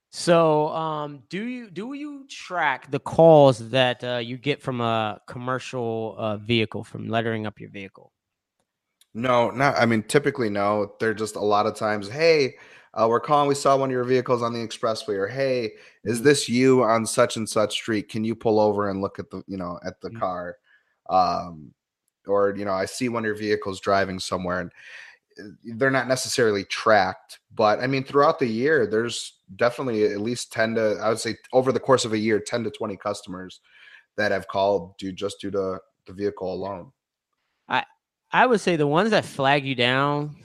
[0.09, 5.19] So, um, do you do you track the calls that uh, you get from a
[5.27, 8.13] commercial uh, vehicle from lettering up your vehicle?
[9.17, 9.75] No, not.
[9.77, 10.93] I mean, typically no.
[10.99, 12.09] They're just a lot of times.
[12.09, 12.55] Hey,
[12.93, 13.47] uh, we're calling.
[13.47, 15.71] We saw one of your vehicles on the expressway, or hey,
[16.03, 16.25] is mm-hmm.
[16.25, 18.09] this you on such and such street?
[18.09, 20.19] Can you pull over and look at the you know at the mm-hmm.
[20.19, 20.57] car?
[21.09, 21.73] Um,
[22.27, 24.71] or you know i see one of your vehicles driving somewhere and
[25.39, 30.51] uh, they're not necessarily tracked but i mean throughout the year there's definitely at least
[30.51, 33.61] 10 to i would say over the course of a year 10 to 20 customers
[34.15, 36.91] that have called due just due to the vehicle alone
[37.69, 37.83] i
[38.31, 40.35] i would say the ones that flag you down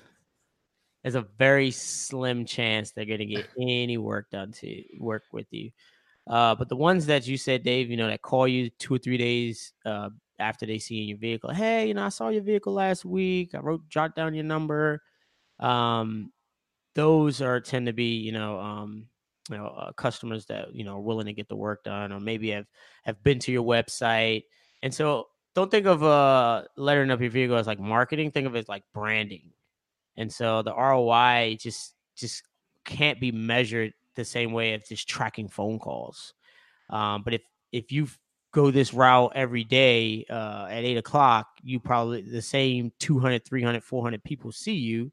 [1.02, 5.46] there's a very slim chance they're going to get any work done to work with
[5.50, 5.70] you
[6.26, 8.98] uh, but the ones that you said, Dave, you know, that call you two or
[8.98, 12.72] three days uh, after they see your vehicle, hey, you know, I saw your vehicle
[12.72, 13.54] last week.
[13.54, 15.02] I wrote, jot down your number.
[15.58, 16.32] Um,
[16.94, 19.06] those are tend to be, you know, um,
[19.50, 22.20] you know, uh, customers that you know are willing to get the work done, or
[22.20, 22.66] maybe have
[23.02, 24.44] have been to your website.
[24.82, 28.30] And so, don't think of uh lettering up your vehicle as like marketing.
[28.30, 29.50] Think of it as like branding.
[30.16, 32.42] And so the ROI just just
[32.84, 36.34] can't be measured the same way as just tracking phone calls.
[36.90, 38.08] Um, but if if you
[38.52, 43.82] go this route every day uh, at eight o'clock, you probably the same 200, 300,
[43.82, 45.10] 400 people see you,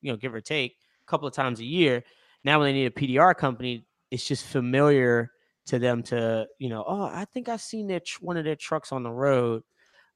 [0.00, 2.02] you know, give or take a couple of times a year.
[2.42, 5.30] Now, when they need a PDR company, it's just familiar
[5.70, 8.56] to them to, you know, oh, I think I've seen their tr- one of their
[8.56, 9.62] trucks on the road.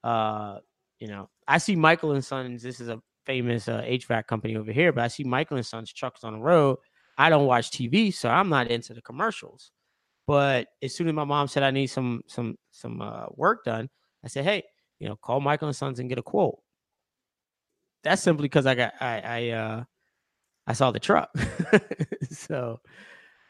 [0.03, 0.59] Uh,
[0.99, 2.63] you know, I see Michael and Sons.
[2.63, 5.93] This is a famous uh, HVAC company over here, but I see Michael and Sons
[5.93, 6.79] trucks on the road.
[7.17, 9.71] I don't watch TV, so I'm not into the commercials.
[10.27, 13.89] But as soon as my mom said I need some some some uh, work done,
[14.25, 14.65] I said, hey,
[14.99, 16.59] you know, call Michael and Sons and get a quote.
[18.03, 19.85] That's simply because I got I I uh
[20.67, 21.31] I saw the truck.
[22.31, 22.81] so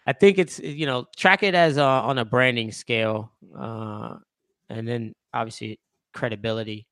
[0.07, 4.17] I think it's you know track it as uh, on a branding scale, uh,
[4.69, 5.81] and then obviously
[6.12, 6.87] credibility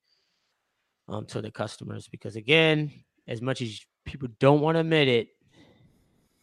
[1.08, 2.08] um, to the customers.
[2.08, 2.90] Because again,
[3.28, 5.28] as much as people don't want to admit it,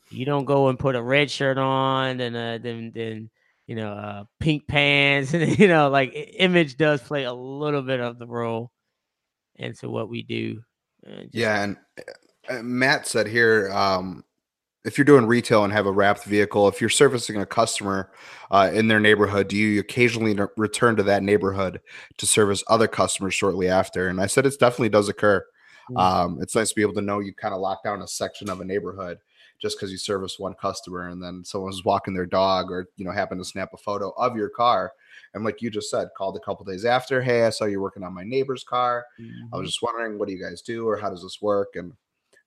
[0.10, 3.30] you don't go and put a red shirt on and uh, then then
[3.68, 8.00] you know uh, pink pants and you know like image does play a little bit
[8.00, 8.72] of the role
[9.56, 10.62] into what we do.
[11.06, 11.78] Uh, yeah, and
[12.50, 14.24] uh, Matt said here, um,
[14.86, 18.12] if you're doing retail and have a wrapped vehicle, if you're servicing a customer
[18.50, 21.82] uh, in their neighborhood, do you occasionally return to that neighborhood
[22.18, 24.08] to service other customers shortly after?
[24.08, 25.46] And I said it definitely does occur.
[25.92, 25.98] Mm-hmm.
[25.98, 28.50] Um, it's nice to be able to know you kind of lock down a section
[28.50, 29.18] of a neighborhood
[29.60, 33.12] just because you service one customer and then someone's walking their dog or you know
[33.12, 34.94] happen to snap a photo of your car
[35.34, 38.04] and like you just said called a couple days after hey i saw you working
[38.04, 39.32] on my neighbor's car mm-hmm.
[39.54, 39.66] i was mm-hmm.
[39.66, 41.92] just wondering what do you guys do or how does this work and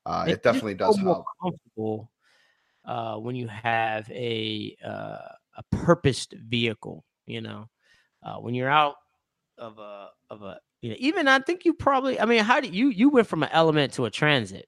[0.07, 2.11] uh, it, it definitely does help comfortable
[2.85, 5.19] uh, when you have a uh,
[5.57, 7.69] a purposed vehicle you know
[8.23, 8.95] uh, when you're out
[9.59, 12.69] of a of a you know even i think you probably i mean how do
[12.69, 14.67] you you went from an element to a transit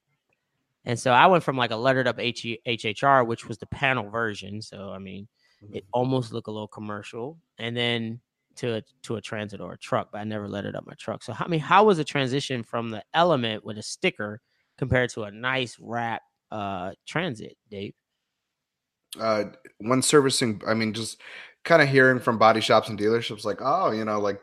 [0.85, 4.11] and so I went from like a lettered up H- HHR, which was the panel
[4.11, 4.61] version.
[4.61, 5.29] So I mean,
[5.63, 5.77] mm-hmm.
[5.77, 8.21] it almost looked a little commercial, and then
[8.57, 11.23] to a, to a transit or a truck, but I never lettered up my truck.
[11.23, 14.41] So I mean, how was the transition from the element with a sticker
[14.77, 17.95] compared to a nice wrap uh, transit, Dave?
[19.19, 19.45] Uh,
[19.79, 21.21] when servicing, I mean, just
[21.65, 24.41] kind of hearing from body shops and dealerships, like, oh, you know, like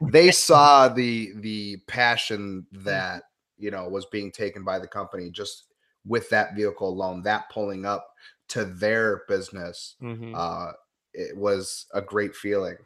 [0.00, 2.84] they saw the the passion mm.
[2.84, 3.24] that
[3.62, 5.66] you know was being taken by the company just
[6.04, 8.08] with that vehicle alone that pulling up
[8.48, 10.34] to their business mm-hmm.
[10.36, 10.72] uh,
[11.14, 12.76] it was a great feeling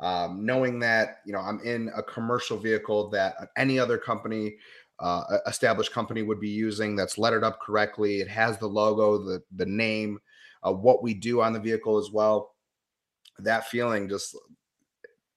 [0.00, 4.56] um, knowing that you know i'm in a commercial vehicle that any other company
[4.98, 9.40] uh, established company would be using that's lettered up correctly it has the logo the
[9.54, 10.18] the name
[10.62, 12.54] uh, what we do on the vehicle as well
[13.38, 14.36] that feeling just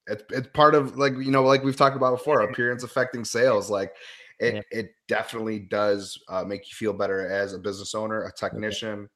[0.07, 3.69] it's, it's part of like you know like we've talked about before appearance affecting sales
[3.69, 3.93] like
[4.41, 4.79] it yeah.
[4.79, 9.07] it definitely does uh, make you feel better as a business owner, a technician.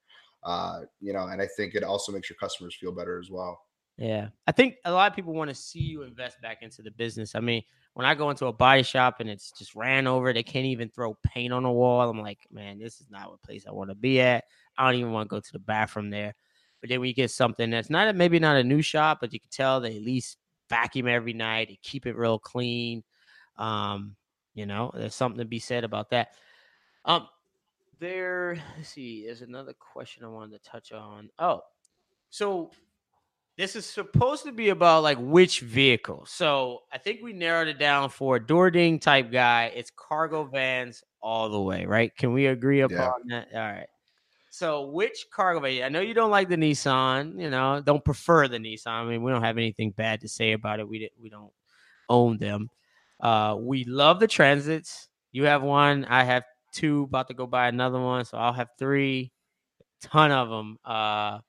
[0.44, 3.60] Uh, you know, and I think it also makes your customers feel better as well.
[3.98, 6.91] Yeah, I think a lot of people want to see you invest back into the
[6.91, 7.34] business.
[7.34, 7.63] I mean,
[7.96, 10.89] when I go into a body shop and it's just ran over, they can't even
[10.89, 12.08] throw paint on the wall.
[12.08, 14.44] I'm like, man, this is not a place I want to be at.
[14.77, 16.35] I don't even want to go to the bathroom there.
[16.81, 19.39] But then we get something that's not a, maybe not a new shop, but you
[19.39, 20.38] can tell they at least
[20.69, 23.03] vacuum every night, and keep it real clean.
[23.57, 24.15] Um,
[24.53, 26.29] you know, there's something to be said about that.
[27.05, 27.27] Um,
[27.99, 28.61] there.
[28.77, 29.25] Let's see.
[29.25, 31.29] There's another question I wanted to touch on.
[31.39, 31.61] Oh,
[32.29, 32.71] so
[33.57, 36.25] this is supposed to be about like which vehicle.
[36.27, 39.71] So I think we narrowed it down for a door ding type guy.
[39.73, 42.15] It's cargo vans all the way, right?
[42.15, 43.39] Can we agree upon yeah.
[43.39, 43.47] that?
[43.53, 43.88] All right.
[44.56, 45.84] So which cargo van?
[45.84, 47.38] I know you don't like the Nissan.
[47.38, 48.88] You know, don't prefer the Nissan.
[48.88, 50.88] I mean, we don't have anything bad to say about it.
[50.88, 51.52] We we don't
[52.08, 52.70] own them.
[53.20, 55.10] Uh, we love the transits.
[55.34, 56.06] You have one.
[56.06, 57.04] I have two.
[57.04, 59.34] About to go buy another one, so I'll have three.
[60.02, 61.39] Ton of them uh,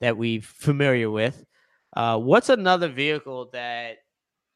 [0.00, 1.44] that we're familiar with.
[1.94, 3.98] Uh, what's another vehicle that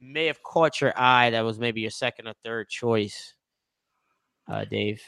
[0.00, 3.34] may have caught your eye that was maybe your second or third choice,
[4.48, 5.00] uh, Dave?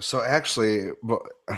[0.00, 0.90] So actually,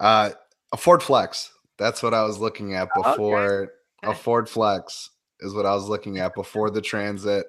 [0.00, 0.30] uh,
[0.72, 1.52] a Ford Flex.
[1.78, 3.72] That's what I was looking at before.
[4.04, 4.12] Okay.
[4.12, 5.10] A Ford Flex
[5.40, 7.46] is what I was looking at before the transit.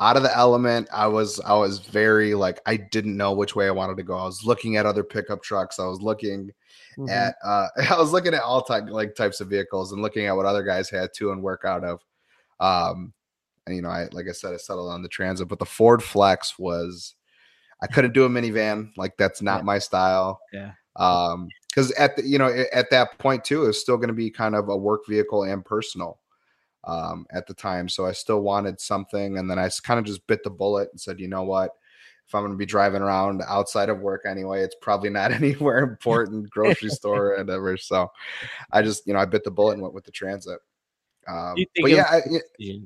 [0.00, 3.66] Out of the element, I was I was very like I didn't know which way
[3.66, 4.16] I wanted to go.
[4.16, 5.78] I was looking at other pickup trucks.
[5.78, 6.50] I was looking
[6.98, 7.08] mm-hmm.
[7.08, 10.36] at uh I was looking at all type like types of vehicles and looking at
[10.36, 12.00] what other guys had to and work out of.
[12.58, 13.12] Um
[13.66, 16.02] and you know, I like I said, I settled on the transit, but the Ford
[16.02, 17.14] Flex was
[17.82, 18.90] I couldn't do a minivan.
[18.96, 19.64] Like that's not yeah.
[19.64, 20.40] my style.
[20.52, 20.72] Yeah.
[20.96, 24.30] Um, because at the you know at that point too, it's still going to be
[24.30, 26.18] kind of a work vehicle and personal.
[26.84, 27.88] um, at the time.
[27.88, 29.38] So I still wanted something.
[29.38, 31.70] And then I kind of just bit the bullet and said, you know what?
[32.26, 35.78] If I'm going to be driving around outside of work anyway, it's probably not anywhere
[35.78, 37.76] important, grocery store or whatever.
[37.76, 38.10] So
[38.70, 40.58] I just, you know, I bit the bullet and went with the transit.
[41.28, 42.20] Um, but yeah, I,
[42.58, 42.78] yeah,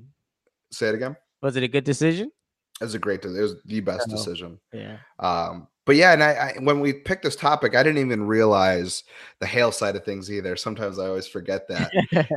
[0.71, 1.17] say it again.
[1.41, 2.31] Was it a good decision?
[2.81, 3.25] It was a great.
[3.25, 4.61] It was the best decision.
[4.73, 4.99] Yeah.
[5.19, 9.05] Um, but yeah, and I, I, when we picked this topic, I didn't even realize
[9.39, 10.57] the hail side of things either.
[10.57, 11.93] Sometimes I always forget that.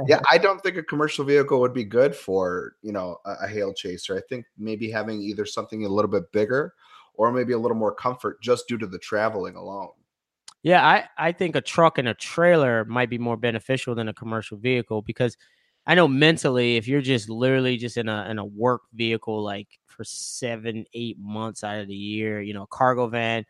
[0.08, 3.48] yeah, I don't think a commercial vehicle would be good for you know a, a
[3.48, 4.16] hail chaser.
[4.16, 6.74] I think maybe having either something a little bit bigger
[7.16, 9.90] or maybe a little more comfort just due to the traveling alone.
[10.62, 14.14] Yeah, I I think a truck and a trailer might be more beneficial than a
[14.14, 15.36] commercial vehicle because
[15.90, 19.68] I know mentally if you're just literally just in a in a work vehicle like
[19.88, 23.46] for seven, eight months out of the year, you know, cargo van.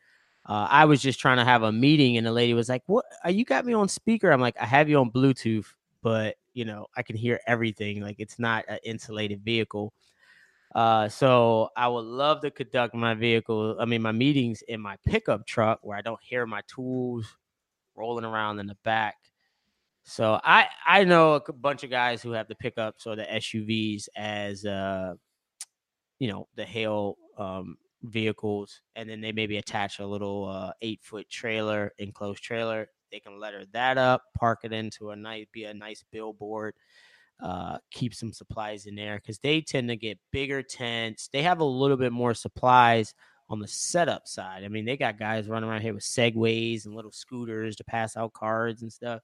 [0.48, 3.06] Uh, I was just trying to have a meeting, and the lady was like, "What?
[3.26, 5.68] Are you got me on speaker?" I'm like, "I have you on Bluetooth,
[6.02, 8.02] but you know, I can hear everything.
[8.02, 9.94] Like, it's not an insulated vehicle."
[10.76, 13.78] Uh, so I would love to conduct my vehicle.
[13.80, 17.38] I mean, my meetings in my pickup truck where I don't hear my tools
[17.96, 19.18] rolling around in the back.
[20.10, 24.08] So I I know a bunch of guys who have the pickups or the SUVs
[24.16, 25.14] as uh
[26.18, 31.02] you know the hail um, vehicles, and then they maybe attach a little uh, eight
[31.04, 32.90] foot trailer, enclosed trailer.
[33.12, 36.74] They can letter that up, park it into a nice, be a nice billboard,
[37.42, 41.30] uh, keep some supplies in there because they tend to get bigger tents.
[41.32, 43.14] They have a little bit more supplies
[43.48, 44.64] on the setup side.
[44.64, 48.18] I mean, they got guys running around here with segways and little scooters to pass
[48.18, 49.22] out cards and stuff.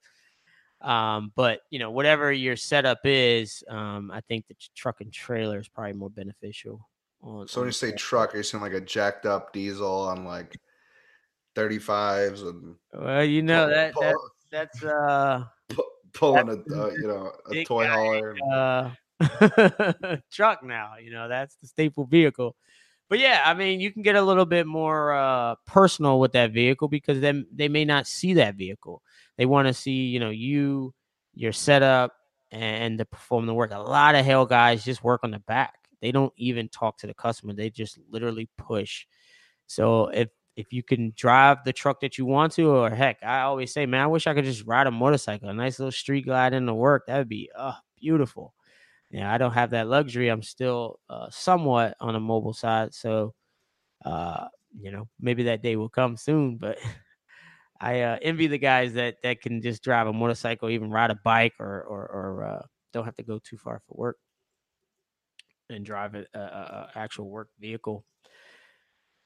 [0.81, 5.59] Um, but you know, whatever your setup is, um, I think the truck and trailer
[5.59, 6.87] is probably more beneficial.
[7.21, 10.25] On, so when you say truck, are you saying like a jacked up diesel on
[10.25, 10.57] like
[11.55, 14.15] 35s and well, you know that, pull, that
[14.51, 15.43] that's uh
[16.13, 20.93] pulling that's a uh, you know a toy hauler uh, truck now.
[21.01, 22.55] You know that's the staple vehicle.
[23.09, 26.51] But yeah, I mean, you can get a little bit more uh, personal with that
[26.51, 29.03] vehicle because then they may not see that vehicle.
[29.37, 30.93] They want to see, you know, you,
[31.35, 32.13] your setup,
[32.51, 33.71] and to perform the work.
[33.71, 35.75] A lot of hail guys just work on the back.
[36.01, 37.53] They don't even talk to the customer.
[37.53, 39.05] They just literally push.
[39.67, 43.41] So if if you can drive the truck that you want to, or heck, I
[43.41, 46.25] always say, man, I wish I could just ride a motorcycle, a nice little street
[46.25, 47.03] glide into work.
[47.07, 48.53] That would be uh beautiful.
[49.15, 50.27] Yeah, I don't have that luxury.
[50.27, 53.33] I'm still uh, somewhat on a mobile side, so
[54.05, 54.47] uh,
[54.79, 56.57] you know maybe that day will come soon.
[56.57, 56.79] But
[57.81, 61.15] I uh, envy the guys that that can just drive a motorcycle, even ride a
[61.23, 62.63] bike, or or, or uh,
[62.93, 64.17] don't have to go too far for work
[65.69, 68.05] and drive a, a, a actual work vehicle.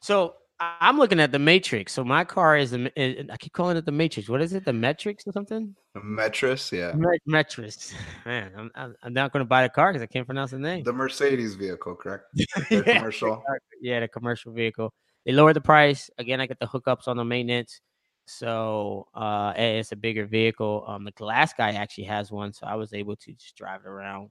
[0.02, 1.94] So I'm looking at the Matrix.
[1.94, 4.28] So my car is, I keep calling it the Matrix.
[4.28, 4.66] What is it?
[4.66, 5.74] The metrics or something?
[5.94, 6.92] The Metris, yeah.
[7.28, 7.94] Metris.
[8.26, 10.84] Man, I'm, I'm not going to buy the car because I can't pronounce the name.
[10.84, 12.26] The Mercedes vehicle, correct?
[12.36, 13.42] The yeah, commercial.
[13.82, 14.94] Yeah, the commercial vehicle.
[15.26, 16.10] They lowered the price.
[16.18, 17.82] Again, I get the hookups on the maintenance.
[18.26, 20.84] So uh, it's a bigger vehicle.
[20.88, 23.88] Um, the glass guy actually has one, so I was able to just drive it
[23.88, 24.30] around,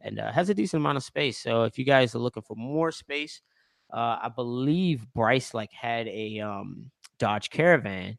[0.00, 1.38] and uh, has a decent amount of space.
[1.38, 3.42] So if you guys are looking for more space,
[3.92, 8.18] uh, I believe Bryce like had a um, Dodge Caravan,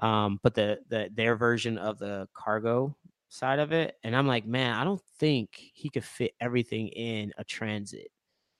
[0.00, 2.96] um, but the the their version of the cargo
[3.28, 7.32] side of it, and I'm like, man, I don't think he could fit everything in
[7.38, 8.08] a Transit.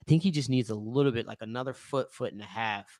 [0.01, 2.99] I think he just needs a little bit, like another foot, foot and a half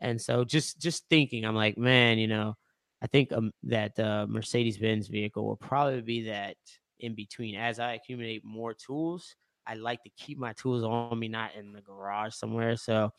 [0.00, 2.56] and so just just thinking, I'm like, man, you know,
[3.02, 6.56] I think um, that uh, Mercedes Benz vehicle will probably be that
[7.00, 7.54] in between.
[7.56, 9.34] As I accumulate more tools,
[9.68, 12.76] I like to keep my tools on me, not in the garage somewhere.
[12.76, 13.12] So,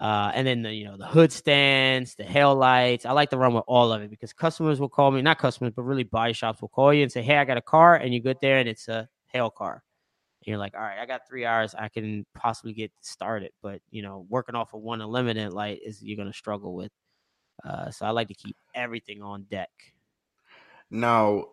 [0.00, 3.04] uh, and then the you know the hood stands, the hail lights.
[3.06, 5.72] I like to run with all of it because customers will call me, not customers,
[5.76, 8.14] but really body shops will call you and say, "Hey, I got a car," and
[8.14, 9.84] you get there and it's a hail car
[10.40, 13.52] And you're like, all right, I got three hours, I can possibly get started.
[13.62, 16.92] But you know, working off of one unlimited light is you're gonna struggle with.
[17.64, 19.70] Uh, so I like to keep everything on deck.
[20.90, 21.46] Now,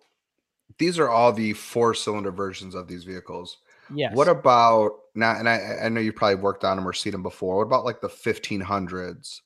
[0.80, 3.60] these are all the four cylinder versions of these vehicles.
[3.94, 4.16] Yes.
[4.16, 5.38] What about now?
[5.38, 7.58] And I, I know you probably worked on them or seen them before.
[7.58, 9.42] What about like the 1500s?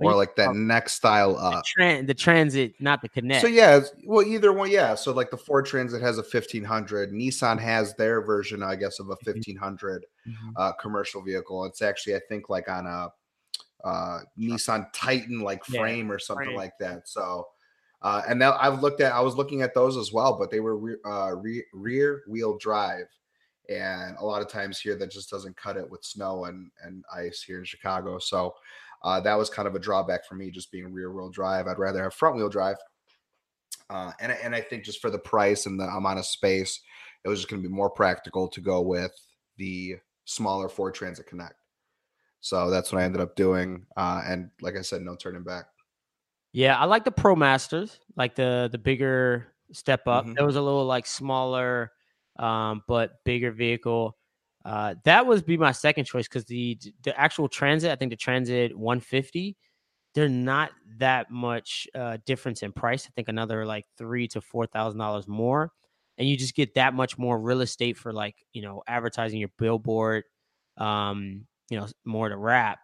[0.00, 1.64] or like that next style up.
[1.76, 3.42] The, the, transit, not the connect.
[3.42, 4.94] So yeah, well either one, yeah.
[4.94, 9.06] So like the Ford Transit has a 1500, Nissan has their version, I guess, of
[9.06, 10.30] a 1500 mm-hmm.
[10.30, 10.50] mm-hmm.
[10.56, 11.64] uh, commercial vehicle.
[11.66, 13.08] It's actually, I think, like on a
[13.86, 16.56] uh, Nissan Titan like frame yeah, or something frame.
[16.56, 17.08] like that.
[17.08, 17.46] So.
[18.02, 20.60] Uh, and now I've looked at, I was looking at those as well, but they
[20.60, 23.04] were re- uh, re- rear wheel drive,
[23.70, 27.04] and a lot of times here that just doesn't cut it with snow and and
[27.14, 28.18] ice here in Chicago.
[28.18, 28.54] So
[29.02, 31.66] uh, that was kind of a drawback for me, just being rear wheel drive.
[31.66, 32.76] I'd rather have front wheel drive.
[33.88, 36.80] Uh, and and I think just for the price and the amount of space,
[37.24, 39.12] it was just going to be more practical to go with
[39.56, 41.54] the smaller Ford Transit Connect.
[42.40, 43.86] So that's what I ended up doing.
[43.96, 45.66] Uh, and like I said, no turning back.
[46.52, 50.24] Yeah, I like the Pro Masters, like the the bigger step up.
[50.24, 50.34] Mm-hmm.
[50.34, 51.92] There was a little like smaller,
[52.40, 54.16] um, but bigger vehicle.
[54.64, 58.16] Uh, that would be my second choice because the the actual Transit, I think the
[58.16, 59.56] Transit 150,
[60.14, 63.06] they're not that much uh, difference in price.
[63.06, 65.72] I think another like three to four thousand dollars more,
[66.18, 69.50] and you just get that much more real estate for like you know advertising your
[69.58, 70.24] billboard,
[70.78, 72.80] um, you know more to wrap.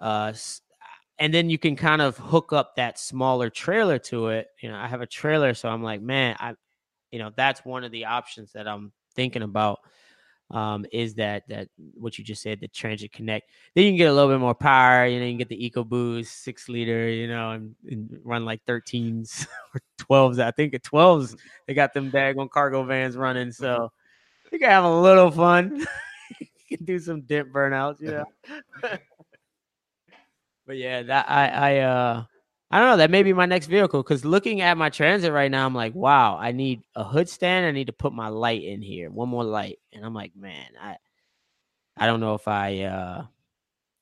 [0.00, 0.32] Uh,
[1.18, 4.48] and then you can kind of hook up that smaller trailer to it.
[4.60, 6.54] You know, I have a trailer, so I'm like, man, I,
[7.14, 9.78] you know, that's one of the options that I'm thinking about.
[10.50, 13.48] Um, is that that what you just said, the Transit Connect?
[13.72, 15.06] Then you can get a little bit more power.
[15.06, 18.64] You know, you can get the EcoBoost six liter, you know, and, and run like
[18.66, 20.42] 13s or 12s.
[20.42, 21.38] I think at 12s
[21.68, 23.92] they got them bag on cargo vans running, so
[24.50, 25.86] you can have a little fun.
[26.40, 28.08] you can do some dip burnouts, you
[28.82, 28.98] know.
[30.66, 32.24] But yeah, that I I uh
[32.74, 32.96] I don't know.
[32.96, 35.94] That may be my next vehicle because looking at my transit right now, I'm like,
[35.94, 37.66] wow, I need a hood stand.
[37.66, 40.66] I need to put my light in here, one more light, and I'm like, man,
[40.82, 40.96] I
[41.96, 43.26] I don't know if I uh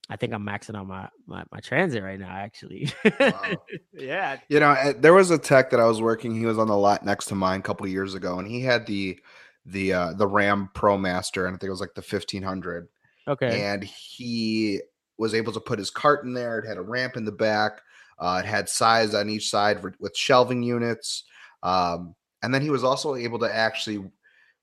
[0.08, 2.30] I think I'm maxing on my my, my transit right now.
[2.30, 3.56] Actually, wow.
[3.92, 4.38] yeah.
[4.48, 6.34] You know, eh, there was a tech that I was working.
[6.34, 8.86] He was on the lot next to mine a couple years ago, and he had
[8.86, 9.20] the
[9.66, 12.88] the uh the Ram Pro Master, and I think it was like the 1500.
[13.28, 13.64] Okay.
[13.64, 14.80] And he
[15.18, 16.58] was able to put his cart in there.
[16.58, 17.82] It had a ramp in the back.
[18.22, 21.24] Uh, it had size on each side for, with shelving units.
[21.64, 24.08] Um, and then he was also able to actually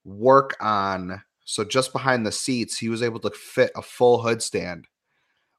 [0.05, 1.21] work on.
[1.43, 4.87] So just behind the seats, he was able to fit a full hood stand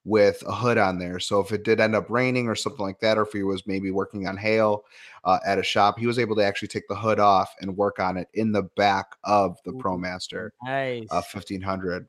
[0.04, 1.20] with a hood on there.
[1.20, 3.66] So if it did end up raining or something like that, or if he was
[3.66, 4.84] maybe working on hail
[5.24, 7.98] uh, at a shop, he was able to actually take the hood off and work
[7.98, 11.06] on it in the back of the ProMaster nice.
[11.10, 12.02] uh, 1500.
[12.02, 12.08] Nice.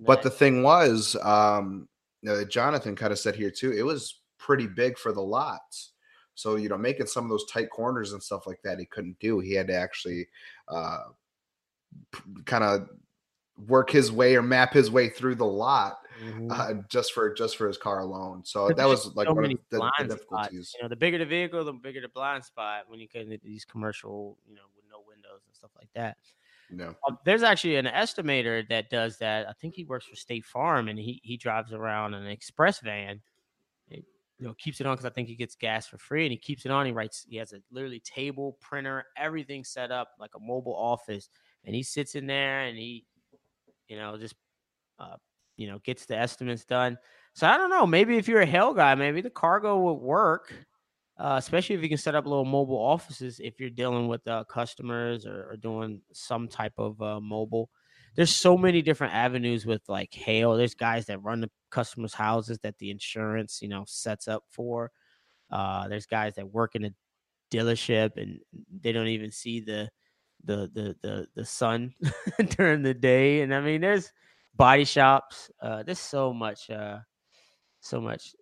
[0.00, 1.88] But the thing was, um,
[2.28, 5.92] uh, Jonathan kind of said here too, it was pretty big for the lots.
[6.34, 9.18] So, you know, making some of those tight corners and stuff like that, he couldn't
[9.18, 9.40] do.
[9.40, 10.26] He had to actually
[10.68, 11.00] uh,
[12.46, 12.88] kind of
[13.66, 16.50] work his way or map his way through the lot mm-hmm.
[16.50, 18.42] uh, just for just for his car alone.
[18.42, 20.68] So that was like so one of the, the difficulties.
[20.68, 20.74] Spots.
[20.78, 23.38] You know, the bigger the vehicle, the bigger the blind spot when you get into
[23.44, 26.16] these commercial, you know, with no windows and stuff like that.
[26.70, 26.94] No.
[27.06, 29.46] Um, there's actually an estimator that does that.
[29.46, 33.20] I think he works for State Farm and he he drives around an express van.
[34.38, 36.38] You know, keeps it on because I think he gets gas for free, and he
[36.38, 36.86] keeps it on.
[36.86, 37.26] He writes.
[37.28, 41.28] He has a literally table, printer, everything set up like a mobile office,
[41.64, 43.04] and he sits in there and he,
[43.88, 44.34] you know, just,
[45.00, 45.16] uh,
[45.56, 46.96] you know, gets the estimates done.
[47.34, 47.86] So I don't know.
[47.86, 50.54] Maybe if you're a hail guy, maybe the cargo would work
[51.18, 54.44] uh, especially if you can set up little mobile offices if you're dealing with uh,
[54.44, 57.70] customers or, or, doing some type of uh, mobile.
[58.14, 60.56] There's so many different avenues with like hail.
[60.56, 64.90] There's guys that run the customers' houses that the insurance, you know, sets up for.
[65.50, 66.90] Uh, there's guys that work in a
[67.50, 68.38] dealership and
[68.80, 69.88] they don't even see the
[70.44, 71.94] the the the, the sun
[72.56, 73.40] during the day.
[73.42, 74.12] And I mean, there's
[74.54, 75.50] body shops.
[75.60, 76.98] Uh, there's so much, uh,
[77.80, 78.34] so much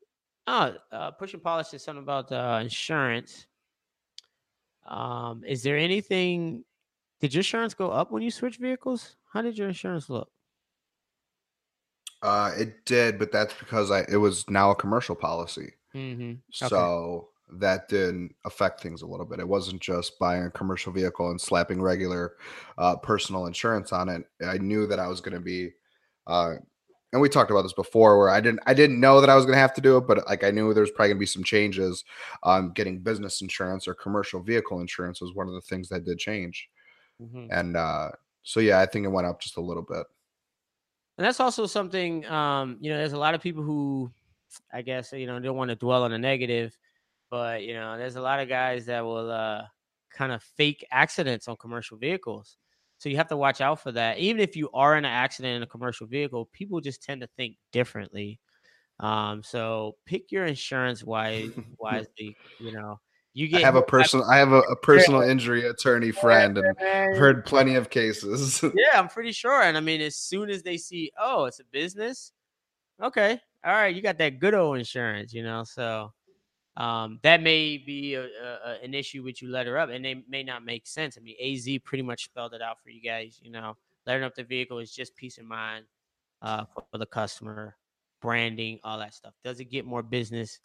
[0.47, 3.47] Oh, uh, Push and Polish is something about uh, insurance.
[4.87, 6.65] Um, is there anything?
[7.21, 9.17] Did your insurance go up when you switched vehicles?
[9.33, 10.31] How did your insurance look?
[12.27, 15.73] Uh, it did, but that's because I it was now a commercial policy.
[15.95, 16.35] Mm-hmm.
[16.51, 17.59] So okay.
[17.61, 19.41] that didn't affect things a little bit.
[19.41, 22.35] It wasn't just buying a commercial vehicle and slapping regular
[22.79, 24.25] uh, personal insurance on it.
[24.45, 25.71] I knew that I was going to be
[26.27, 26.55] uh,
[27.13, 29.45] and we talked about this before where I didn't I didn't know that I was
[29.45, 31.21] going to have to do it, but like I knew there was probably going to
[31.21, 32.05] be some changes.
[32.43, 36.19] Um, getting business insurance or commercial vehicle insurance was one of the things that did
[36.19, 36.69] change,
[37.23, 37.47] mm-hmm.
[37.51, 38.11] and uh,
[38.43, 40.05] so yeah, I think it went up just a little bit.
[41.19, 42.99] And that's also something um, you know.
[42.99, 44.11] There's a lot of people who,
[44.73, 46.77] I guess, you know, don't want to dwell on the negative,
[47.31, 49.63] but you know, there's a lot of guys that will uh,
[50.11, 52.57] kind of fake accidents on commercial vehicles
[52.99, 54.19] so you have to watch out for that.
[54.19, 57.29] Even if you are in an accident in a commercial vehicle, people just tend to
[57.37, 58.41] think differently.
[59.01, 62.37] Um, so pick your insurance wise wisely.
[62.59, 62.99] You know,
[63.37, 63.61] you get.
[63.63, 64.25] I have a personal.
[64.25, 68.63] I have a, a personal injury attorney friend, and I've heard plenty of cases.
[68.75, 69.61] yeah, I'm pretty sure.
[69.61, 72.33] And I mean, as soon as they see, oh, it's a business.
[73.03, 75.35] Okay, all right, you got that good old insurance.
[75.35, 76.15] You know, so
[76.79, 80.43] um, that may be a, a, an issue with you letter up, and they may
[80.43, 81.19] not make sense.
[81.19, 83.39] I mean, AZ pretty much spelled it out for you guys.
[83.43, 83.77] You know,
[84.07, 85.85] letting up the vehicle is just peace of mind
[86.41, 87.77] uh, for, for the customer,
[88.23, 89.35] branding, all that stuff.
[89.45, 90.59] Does it get more business?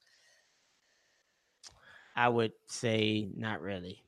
[2.15, 4.03] I would say not really.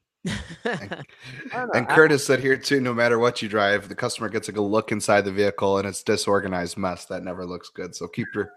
[0.63, 1.05] and,
[1.73, 4.61] and Curtis said here too, no matter what you drive, the customer gets a good
[4.61, 7.05] look inside the vehicle and it's disorganized mess.
[7.05, 7.93] That never looks good.
[7.93, 8.51] So keep your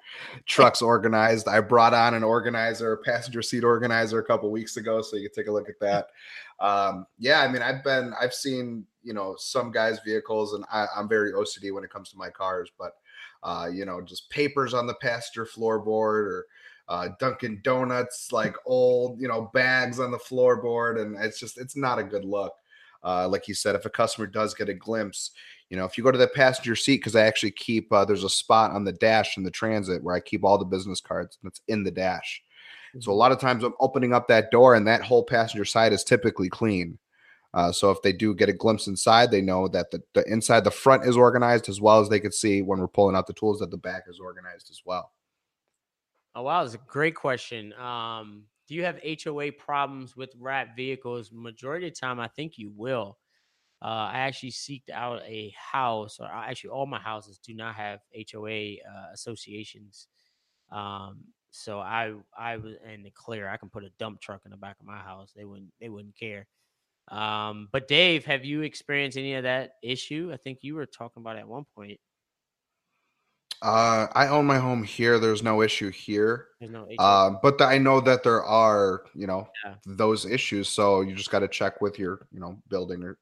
[0.46, 1.48] trucks organized.
[1.48, 5.28] I brought on an organizer, a passenger seat organizer a couple weeks ago, so you
[5.28, 6.08] can take a look at that.
[6.60, 10.86] Um, yeah, I mean, I've been, I've seen, you know, some guys' vehicles, and I,
[10.96, 12.92] I'm very OCD when it comes to my cars, but
[13.42, 16.46] uh, you know, just papers on the passenger floorboard or
[16.88, 21.76] uh, Dunkin' Donuts, like old, you know, bags on the floorboard, and it's just it's
[21.76, 22.54] not a good look.
[23.04, 25.30] Uh, like you said, if a customer does get a glimpse,
[25.70, 28.24] you know, if you go to the passenger seat, because I actually keep uh, there's
[28.24, 31.38] a spot on the dash in the transit where I keep all the business cards,
[31.42, 32.42] and it's in the dash.
[33.00, 33.18] So a mm-hmm.
[33.18, 36.48] lot of times I'm opening up that door, and that whole passenger side is typically
[36.48, 36.98] clean.
[37.52, 40.62] Uh, so if they do get a glimpse inside, they know that the, the inside,
[40.62, 43.32] the front is organized as well as they could see when we're pulling out the
[43.32, 45.10] tools that the back is organized as well.
[46.36, 47.72] Oh wow, that's a great question.
[47.74, 51.30] Um, do you have HOA problems with wrap vehicles?
[51.32, 53.18] Majority of the time, I think you will.
[53.82, 58.00] Uh, I actually seeked out a house, or actually all my houses do not have
[58.12, 60.08] HOA uh, associations.
[60.72, 61.20] Um,
[61.50, 63.48] so I I was in the clear.
[63.48, 65.32] I can put a dump truck in the back of my house.
[65.36, 66.48] They wouldn't they wouldn't care.
[67.08, 70.30] Um, but Dave, have you experienced any of that issue?
[70.34, 72.00] I think you were talking about at one point.
[73.66, 75.18] Uh, I own my home here.
[75.18, 76.46] There's no issue here.
[76.60, 77.00] There's no issue.
[77.00, 79.74] Uh, but the, I know that there are, you know, yeah.
[79.84, 80.68] those issues.
[80.68, 83.18] So you just got to check with your, you know, building or,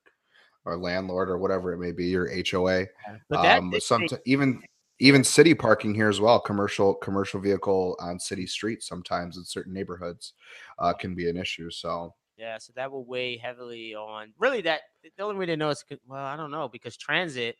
[0.66, 2.80] or landlord or whatever it may be, your HOA.
[2.80, 2.86] Yeah.
[3.30, 4.62] But that, um, some even
[5.00, 6.38] even city parking here as well.
[6.38, 10.34] Commercial commercial vehicle on city streets sometimes in certain neighborhoods
[10.78, 11.70] uh, can be an issue.
[11.70, 14.82] So yeah, so that will weigh heavily on really that.
[15.16, 17.56] The only way to know is well, I don't know because transit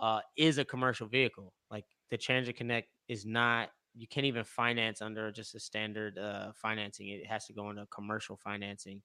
[0.00, 1.52] uh, is a commercial vehicle.
[2.10, 3.70] The Transit Connect is not.
[3.96, 7.08] You can't even finance under just a standard uh, financing.
[7.08, 9.02] It has to go into commercial financing.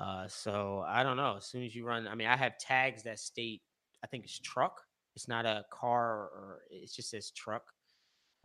[0.00, 1.36] Uh, so I don't know.
[1.36, 3.62] As soon as you run, I mean, I have tags that state.
[4.02, 4.80] I think it's truck.
[5.14, 7.72] It's not a car, or it just says truck,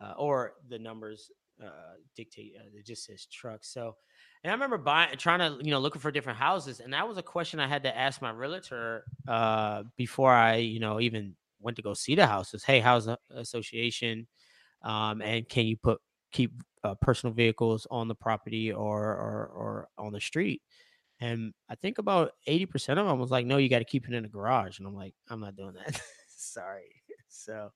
[0.01, 1.29] uh, or the numbers
[1.63, 2.53] uh, dictate.
[2.57, 3.63] Uh, it just says truck.
[3.63, 3.95] So,
[4.43, 7.17] and I remember buying, trying to, you know, looking for different houses, and that was
[7.17, 11.77] a question I had to ask my realtor uh, before I, you know, even went
[11.77, 12.63] to go see the houses.
[12.63, 14.27] Hey, how's the association?
[14.83, 16.01] Um, and can you put
[16.31, 16.51] keep
[16.83, 20.61] uh, personal vehicles on the property or, or or on the street?
[21.19, 24.07] And I think about eighty percent of them was like, no, you got to keep
[24.07, 24.79] it in the garage.
[24.79, 26.01] And I'm like, I'm not doing that.
[26.27, 27.01] Sorry.
[27.29, 27.71] So,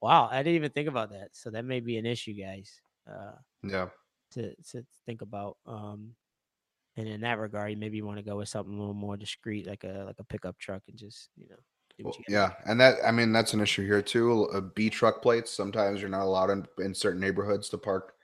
[0.00, 1.30] wow, I didn't even think about that.
[1.32, 2.80] So that may be an issue, guys.
[3.10, 3.32] Uh,
[3.62, 3.88] yeah.
[4.32, 5.58] To to think about.
[5.66, 6.14] Um,
[6.96, 9.66] and in that regard, maybe you want to go with something a little more discreet,
[9.66, 11.56] like a like a pickup truck, and just you know
[12.00, 14.48] well, yeah, and that I mean that's an issue here too.
[14.52, 15.50] Uh, B truck plates.
[15.50, 18.14] Sometimes you're not allowed in, in certain neighborhoods to park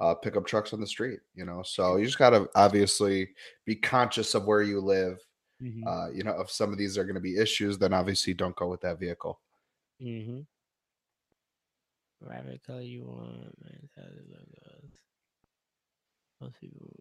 [0.00, 1.20] uh, pickup trucks on the street.
[1.34, 3.30] You know, so you just got to obviously
[3.66, 5.18] be conscious of where you live.
[5.62, 5.86] Mm-hmm.
[5.86, 8.56] Uh, you know, if some of these are going to be issues, then obviously don't
[8.56, 9.40] go with that vehicle.
[10.02, 10.40] Mm-hmm.
[12.20, 13.88] Whatever color you want, man.
[16.40, 16.94] Most people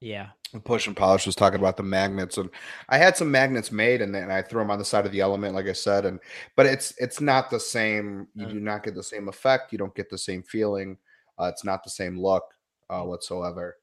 [0.00, 0.28] yeah.
[0.64, 2.48] Push and polish was talking about the magnets, and
[2.88, 5.20] I had some magnets made, and then I threw them on the side of the
[5.20, 6.20] element, like I said, and
[6.56, 8.28] but it's it's not the same.
[8.34, 9.72] You do not get the same effect.
[9.72, 10.96] You don't get the same feeling.
[11.38, 12.44] Uh, it's not the same look
[12.88, 13.76] uh, whatsoever.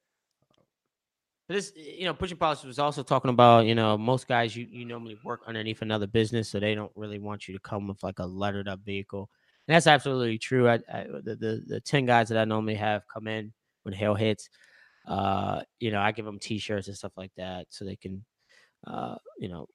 [1.47, 4.55] But this, you know, push and polish was also talking about, you know, most guys
[4.55, 7.87] you you normally work underneath another business, so they don't really want you to come
[7.87, 9.29] with like a lettered up vehicle,
[9.67, 10.67] and that's absolutely true.
[10.67, 13.53] I, I the, the the ten guys that I normally have come in
[13.83, 14.49] when hail hits
[15.07, 18.25] uh, you know, I give them T-shirts and stuff like that so they can,
[18.87, 19.67] uh, you know,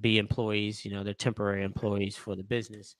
[0.00, 0.84] be employees.
[0.84, 2.96] You know, they're temporary employees for the business.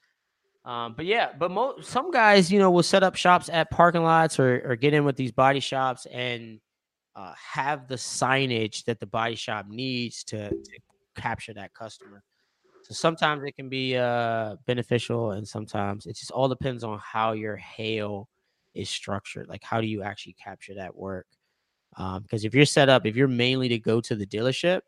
[0.64, 4.02] Um, but yeah, but mo- some guys, you know, will set up shops at parking
[4.02, 6.58] lots or, or get in with these body shops and
[7.14, 10.78] uh, have the signage that the body shop needs to, to
[11.16, 12.22] capture that customer.
[12.82, 17.32] So sometimes it can be uh, beneficial, and sometimes it just all depends on how
[17.32, 18.28] your hail
[18.74, 19.48] is structured.
[19.48, 21.26] Like, how do you actually capture that work?
[21.96, 24.80] Because um, if you're set up, if you're mainly to go to the dealership,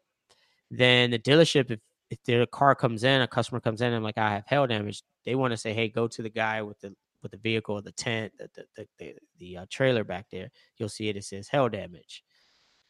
[0.70, 1.80] then the dealership, if
[2.10, 4.66] if their car comes in, a customer comes in, and I'm like, I have hail
[4.66, 7.80] damage, they want to say, hey, go to the guy with the with the vehicle,
[7.82, 10.50] the tent, the the the, the, the uh, trailer back there.
[10.76, 11.16] You'll see it.
[11.16, 12.22] It says hail damage.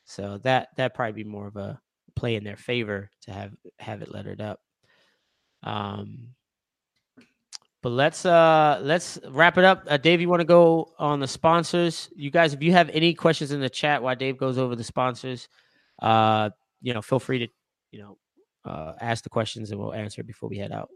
[0.05, 1.81] So that that probably be more of a
[2.15, 4.61] play in their favor to have have it lettered up.
[5.63, 6.35] Um,
[7.87, 9.85] but let's uh let's wrap it up.
[9.87, 12.11] Uh, Dave, you want to go on the sponsors?
[12.17, 14.83] You guys, if you have any questions in the chat while Dave goes over the
[14.83, 15.49] sponsors,
[16.03, 16.51] uh,
[16.83, 17.49] you know, feel free to
[17.93, 18.19] you know
[18.65, 20.89] uh, ask the questions and we'll answer before we head out.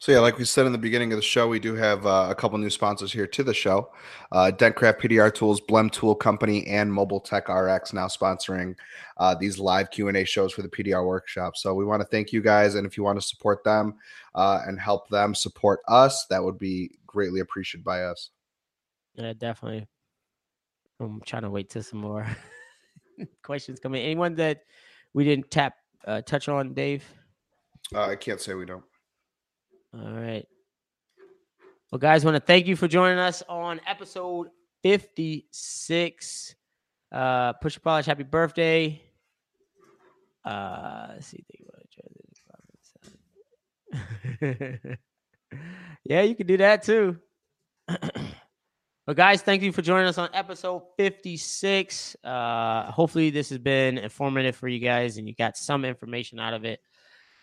[0.00, 2.28] So yeah, like we said in the beginning of the show, we do have uh,
[2.30, 3.90] a couple new sponsors here to the show.
[4.30, 8.76] Uh, Dentcraft PDR Tools, Blem Tool Company, and Mobile Tech RX now sponsoring
[9.16, 11.56] uh, these live Q and A shows for the PDR workshop.
[11.56, 13.96] So we want to thank you guys, and if you want to support them
[14.36, 18.30] uh, and help them support us, that would be greatly appreciated by us.
[19.16, 19.88] Yeah, definitely.
[21.00, 22.24] I'm trying to wait till some more
[23.42, 24.02] questions come in.
[24.02, 24.60] Anyone that
[25.12, 25.74] we didn't tap
[26.06, 27.04] uh, touch on, Dave?
[27.92, 28.84] Uh, I can't say we don't.
[30.00, 30.46] All right.
[31.90, 34.48] Well, guys, want to thank you for joining us on episode
[34.82, 36.54] 56.
[37.10, 39.02] Uh, Push polish, happy birthday.
[40.44, 41.44] Uh, let's see.
[46.04, 47.16] yeah, you can do that too.
[47.86, 52.16] but guys, thank you for joining us on episode 56.
[52.22, 56.54] Uh, hopefully, this has been informative for you guys and you got some information out
[56.54, 56.80] of it.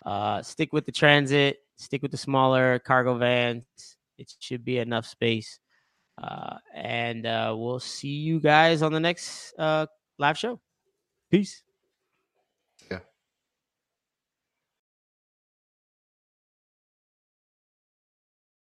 [0.05, 3.63] Uh, stick with the transit, stick with the smaller cargo vans.
[4.17, 5.59] It should be enough space.
[6.21, 9.85] Uh, and uh, we'll see you guys on the next uh,
[10.17, 10.61] live show.
[11.29, 11.64] Peace.